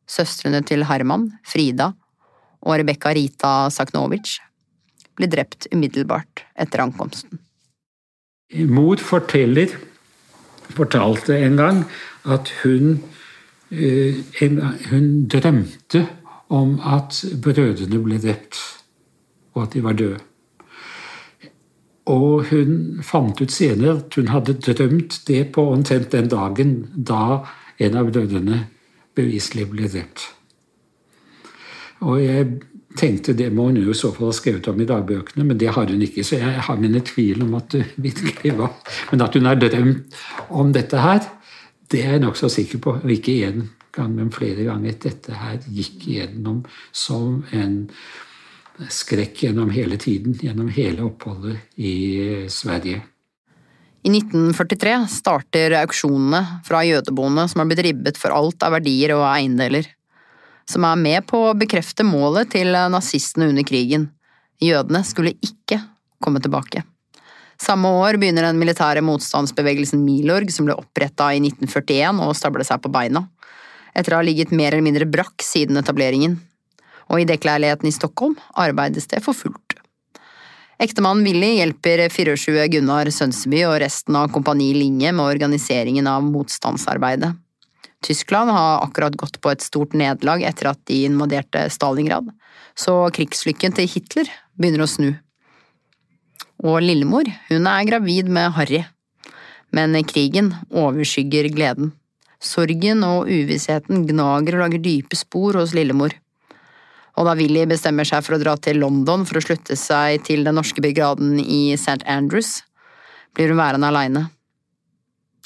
Søstrene 0.07 0.61
til 0.65 0.85
Herman, 0.87 1.31
Frida 1.45 1.91
og 2.63 2.79
Rebekka 2.79 3.11
Rita 3.15 3.69
Saknovic 3.73 4.37
blir 5.17 5.29
drept 5.31 5.67
umiddelbart 5.73 6.45
etter 6.59 6.83
ankomsten. 6.85 7.41
Mor 8.71 9.01
forteller, 9.03 9.73
fortalte 10.71 11.35
en 11.43 11.57
gang 11.59 11.83
at 12.23 12.51
hun, 12.61 13.03
eh, 13.71 14.23
hun 14.39 15.27
drømte 15.27 16.07
om 16.49 16.79
at 16.79 17.25
brødrene 17.43 17.99
ble 18.03 18.19
drept, 18.23 18.55
og 19.55 19.63
at 19.63 19.73
de 19.73 19.83
var 19.83 19.93
døde. 19.99 20.19
Og 22.07 22.47
hun 22.47 23.01
fant 23.03 23.41
ut 23.41 23.51
senere 23.51 23.97
at 23.97 24.15
hun 24.15 24.29
hadde 24.31 24.55
drømt 24.63 25.23
det 25.27 25.51
på 25.51 25.65
omtrent 25.73 26.13
den 26.13 26.29
dagen 26.31 26.75
da 26.95 27.43
en 27.79 27.99
av 27.99 28.09
brødrene 28.09 28.63
beviselig 29.17 29.67
ble 29.71 29.89
drept. 29.91 30.25
Og 32.05 32.19
jeg 32.21 32.49
tenkte 32.97 33.35
det 33.37 33.49
må 33.53 33.69
hun 33.69 33.79
jo 33.81 33.93
i 33.93 33.97
så 33.97 34.11
fall 34.13 34.29
ha 34.29 34.35
skrevet 34.35 34.67
om 34.69 34.81
i 34.81 34.87
dagbøkene, 34.89 35.45
men 35.45 35.57
det 35.59 35.71
har 35.73 35.89
hun 35.89 36.03
ikke. 36.03 36.25
Så 36.25 36.39
jeg 36.39 36.61
har 36.67 36.81
mine 36.81 37.01
tvil 37.05 37.43
om 37.45 37.55
at 37.57 37.71
det 37.73 37.85
virkelig 37.95 38.53
var 38.57 38.73
Men 39.11 39.25
at 39.25 39.33
hun 39.35 39.45
har 39.45 39.59
drømt 39.61 40.21
om 40.49 40.71
dette 40.73 41.01
her, 41.01 41.25
det 41.91 42.03
er 42.03 42.17
jeg 42.17 42.23
nokså 42.25 42.49
sikker 42.51 42.81
på. 42.83 42.95
Og 43.03 43.11
ikke 43.11 43.37
én 43.47 43.67
gang, 43.95 44.15
men 44.15 44.31
flere 44.31 44.65
ganger. 44.67 44.97
Dette 45.03 45.33
her 45.33 45.59
gikk 45.67 46.07
gjennom 46.11 46.63
som 46.91 47.43
en 47.51 47.85
skrekk 48.93 49.43
gjennom 49.45 49.71
hele 49.73 49.97
tiden. 49.97 50.35
Gjennom 50.41 50.69
hele 50.73 51.05
oppholdet 51.07 51.77
i 51.77 52.47
Sverige. 52.51 53.01
I 54.05 54.11
1943 54.13 55.07
starter 55.09 55.73
auksjonene 55.81 56.61
fra 56.67 56.83
jødeboende 56.85 57.47
som 57.49 57.63
har 57.63 57.69
blitt 57.69 57.85
ribbet 57.87 58.19
for 58.21 58.35
alt 58.35 58.61
av 58.63 58.75
verdier 58.77 59.15
og 59.15 59.25
eiendeler, 59.29 59.87
som 60.69 60.85
er 60.85 60.99
med 61.01 61.25
på 61.27 61.41
å 61.47 61.55
bekrefte 61.57 62.05
målet 62.05 62.51
til 62.53 62.75
nazistene 62.93 63.49
under 63.51 63.65
krigen. 63.67 64.09
Jødene 64.63 65.03
skulle 65.05 65.35
ikke 65.43 65.81
komme 66.23 66.41
tilbake. 66.43 66.83
Samme 67.57 67.89
år 68.03 68.19
begynner 68.21 68.45
den 68.45 68.59
militære 68.61 69.01
motstandsbevegelsen 69.01 70.03
Milorg, 70.05 70.51
som 70.53 70.67
ble 70.67 70.77
oppretta 70.77 71.31
i 71.33 71.41
1941 71.41 72.21
og 72.21 72.35
stabla 72.37 72.65
seg 72.67 72.83
på 72.83 72.91
beina, 72.93 73.25
etter 73.97 74.13
å 74.13 74.19
ha 74.21 74.25
ligget 74.25 74.53
mer 74.53 74.75
eller 74.75 74.85
mindre 74.85 75.09
brakk 75.09 75.41
siden 75.41 75.81
etableringen. 75.81 76.37
Og 77.09 77.23
i 77.23 77.27
dekkleiligheten 77.27 77.89
i 77.89 77.95
Stockholm 77.95 78.37
arbeides 78.53 79.09
det 79.09 79.23
for 79.25 79.33
fullt. 79.37 79.66
Ektemannen 80.77 81.25
Willy 81.25 81.55
hjelper 81.57 82.03
24 82.13 82.67
Gunnar 82.69 83.09
Sønseby 83.09 83.63
og 83.65 83.79
resten 83.81 84.13
av 84.13 84.27
Kompani 84.29 84.67
Linge 84.77 85.09
med 85.09 85.25
organiseringen 85.25 86.05
av 86.05 86.21
motstandsarbeidet. 86.21 87.31
Tyskland 88.05 88.53
har 88.53 88.83
akkurat 88.83 89.17
gått 89.17 89.39
på 89.41 89.49
et 89.49 89.65
stort 89.65 89.95
nederlag 89.97 90.43
etter 90.45 90.69
at 90.69 90.83
de 90.85 90.99
invaderte 91.07 91.63
Stalingrad, 91.73 92.29
så 92.77 92.93
krigslykken 93.09 93.73
til 93.73 93.89
Hitler 93.89 94.29
begynner 94.53 94.85
å 94.85 94.89
snu. 94.91 95.09
Og 96.61 96.77
lillemor, 96.85 97.25
hun 97.49 97.65
er 97.73 97.89
gravid 97.89 98.29
med 98.29 98.53
Harry. 98.53 98.83
Men 99.73 99.97
krigen 100.05 100.53
overskygger 100.69 101.49
gleden. 101.57 101.95
Sorgen 102.37 103.01
og 103.01 103.25
uvissheten 103.25 104.05
gnager 104.05 104.59
og 104.59 104.67
lager 104.67 104.85
dype 104.85 105.17
spor 105.17 105.57
hos 105.57 105.73
lillemor 105.73 106.13
og 107.17 107.25
da 107.25 107.33
Willy 107.37 107.65
bestemmer 107.69 108.05
seg 108.07 108.21
for 108.25 108.37
å 108.37 108.41
dra 108.41 108.53
til 108.61 108.79
London 108.83 109.25
for 109.25 109.39
å 109.39 109.43
slutte 109.43 109.77
seg 109.79 110.21
til 110.27 110.45
den 110.45 110.57
norske 110.59 110.83
brigaden 110.83 111.39
i 111.41 111.73
St. 111.73 112.03
Andrews, 112.05 112.61
blir 113.33 113.51
hun 113.51 113.59
værende 113.59 113.89
aleine. 113.89 114.27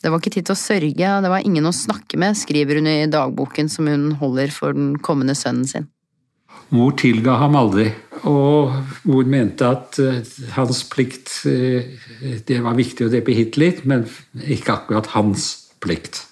Det 0.02 0.10
var 0.10 0.20
ikke 0.20 0.34
tid 0.34 0.50
til 0.50 0.56
å 0.56 0.60
sørge, 0.60 1.10
det 1.24 1.32
var 1.32 1.46
ingen 1.46 1.70
å 1.70 1.76
snakke 1.76 2.18
med, 2.20 2.38
skriver 2.40 2.80
hun 2.80 2.90
i 2.90 3.10
dagboken 3.12 3.70
som 3.70 3.88
hun 3.88 4.12
holder 4.20 4.52
for 4.54 4.76
den 4.76 4.96
kommende 5.00 5.38
sønnen 5.38 5.68
sin. 5.70 5.88
Mor 6.72 6.96
tilga 7.00 7.36
ham 7.40 7.56
aldri, 7.60 7.90
og 8.28 8.74
mor 9.08 9.28
mente 9.30 9.68
at 9.68 10.00
eh, 10.00 10.22
hans 10.56 10.84
plikt 10.88 11.34
eh, 11.50 11.90
Det 12.48 12.60
var 12.64 12.78
viktig 12.78 13.08
å 13.08 13.12
drepe 13.12 13.36
Hitler, 13.36 13.82
men 13.84 14.06
ikke 14.40 14.78
akkurat 14.78 15.12
hans 15.16 15.50
plikt. 15.84 16.24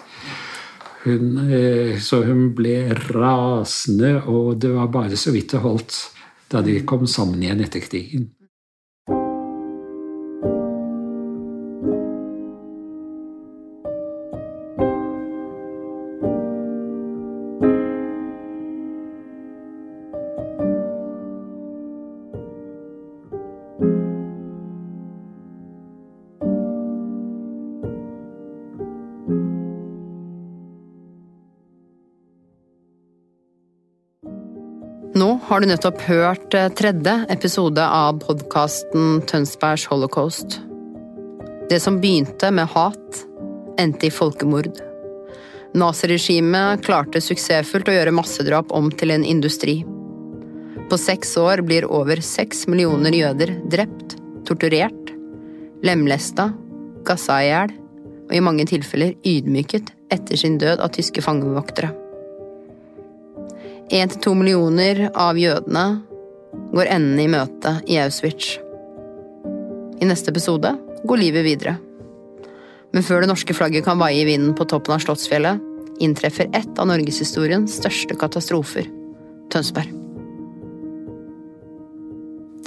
Hun, 1.03 1.37
eh, 1.47 1.99
så 2.03 2.23
hun 2.27 2.49
ble 2.55 2.89
rasende, 2.93 4.17
og 4.27 4.59
det 4.59 4.73
var 4.75 4.91
bare 4.91 5.19
så 5.19 5.31
vidt 5.31 5.55
det 5.55 5.63
holdt 5.63 5.99
da 6.49 6.63
de 6.65 6.79
kom 6.87 7.05
sammen 7.07 7.43
igjen 7.43 7.61
etter 7.63 7.83
krigen. 7.85 8.31
Har 35.49 35.61
du 35.61 35.65
nettopp 35.65 36.01
hørt 36.05 36.53
eh, 36.53 36.67
tredje 36.77 37.13
episode 37.33 37.81
av 37.81 38.19
podkasten 38.21 39.23
Tønsbergs 39.25 39.87
holocaust. 39.89 40.59
Det 41.71 41.79
som 41.81 41.95
begynte 42.01 42.51
med 42.53 42.69
hat, 42.69 43.21
endte 43.81 44.05
i 44.05 44.11
folkemord. 44.13 44.77
Naziregimet 45.73 46.83
klarte 46.85 47.21
suksessfullt 47.21 47.89
å 47.89 47.95
gjøre 47.95 48.13
massedrap 48.13 48.69
om 48.77 48.91
til 48.93 49.15
en 49.15 49.25
industri. 49.25 49.79
På 50.89 50.99
seks 51.01 51.33
år 51.41 51.63
blir 51.65 51.87
over 51.89 52.21
seks 52.25 52.67
millioner 52.69 53.17
jøder 53.17 53.55
drept, 53.73 54.19
torturert, 54.45 55.13
lemlesta, 55.81 56.51
gassa 57.09 57.39
i 57.41 57.49
hjel 57.49 57.73
og 58.27 58.37
i 58.37 58.43
mange 58.45 58.67
tilfeller 58.69 59.17
ydmyket 59.25 59.95
etter 60.13 60.37
sin 60.37 60.61
død 60.61 60.85
av 60.85 60.93
tyske 60.93 61.25
fangevoktere. 61.25 61.89
Én 63.89 64.05
til 64.05 64.19
to 64.21 64.35
millioner 64.37 65.07
av 65.17 65.37
jødene 65.39 65.83
går 66.75 66.89
enden 66.93 67.21
i 67.23 67.29
møte 67.31 67.71
i 67.89 67.95
Auschwitz. 67.97 68.59
I 69.97 70.05
neste 70.05 70.29
episode 70.29 70.75
går 71.09 71.17
livet 71.17 71.45
videre. 71.47 71.73
Men 72.93 73.05
før 73.05 73.23
det 73.23 73.31
norske 73.31 73.55
flagget 73.57 73.87
kan 73.87 73.97
vaie 73.97 74.21
i 74.21 74.27
vinden 74.29 74.53
på 74.53 74.67
toppen 74.69 74.93
av 74.93 75.01
Slottsfjellet, 75.01 75.57
inntreffer 76.05 76.53
ett 76.53 76.77
av 76.77 76.91
norgeshistoriens 76.91 77.79
største 77.81 78.13
katastrofer 78.21 78.85
Tønsberg. 79.49 79.89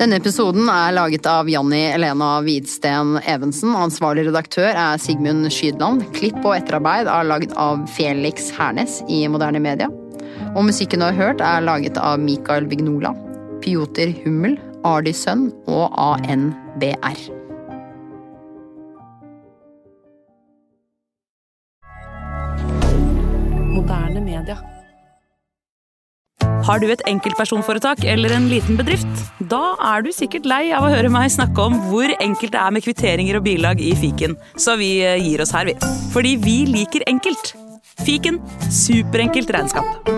Denne 0.03 0.19
episoden 0.19 0.67
er 0.73 0.97
laget 0.97 1.27
av 1.31 1.47
Janni 1.47 1.85
Elena 1.93 2.35
Hvidsten 2.43 3.21
Evensen. 3.23 3.77
Ansvarlig 3.79 4.27
redaktør 4.27 4.73
er 4.73 4.99
Sigmund 4.99 5.47
Skydland. 5.55 6.09
Klipp 6.19 6.43
og 6.43 6.57
etterarbeid 6.57 7.07
er 7.07 7.31
laget 7.31 7.55
av 7.55 7.87
Felix 7.95 8.51
Hernes 8.59 9.05
i 9.07 9.23
Moderne 9.31 9.63
Media. 9.63 9.93
Og 10.53 10.67
musikken 10.69 11.01
du 11.01 11.07
har 11.09 11.17
hørt, 11.17 11.41
er 11.41 11.65
laget 11.65 11.97
av 11.97 12.21
Mikael 12.21 12.67
Vignola, 12.69 13.15
Pioter 13.65 14.13
Hummel, 14.25 14.59
Ardi 14.85 15.15
Sønn 15.17 15.47
og 15.71 15.95
ANBR. 15.97 17.23
Moderne 23.73 24.21
media. 24.21 24.59
Har 26.63 26.79
du 26.83 26.91
et 26.93 27.01
enkeltpersonforetak 27.09 28.05
eller 28.05 28.37
en 28.37 28.51
liten 28.53 28.77
bedrift? 28.77 29.25
Da 29.51 29.63
er 29.95 30.05
du 30.05 30.13
sikkert 30.13 30.45
lei 30.47 30.67
av 30.77 30.85
å 30.85 30.93
høre 30.93 31.11
meg 31.11 31.33
snakke 31.33 31.65
om 31.65 31.81
hvor 31.89 32.13
enkelt 32.21 32.53
det 32.53 32.61
er 32.61 32.77
med 32.77 32.85
kvitteringer 32.85 33.41
og 33.41 33.49
bilag 33.49 33.81
i 33.81 33.95
fiken, 33.99 34.37
så 34.61 34.77
vi 34.79 34.99
eh, 35.01 35.17
gir 35.17 35.43
oss 35.43 35.57
her, 35.57 35.73
vi. 35.73 35.79
Fordi 36.13 36.37
vi 36.45 36.59
liker 36.69 37.09
enkelt. 37.09 37.55
Fiken 38.05 38.39
superenkelt 38.69 39.51
regnskap. 39.55 40.13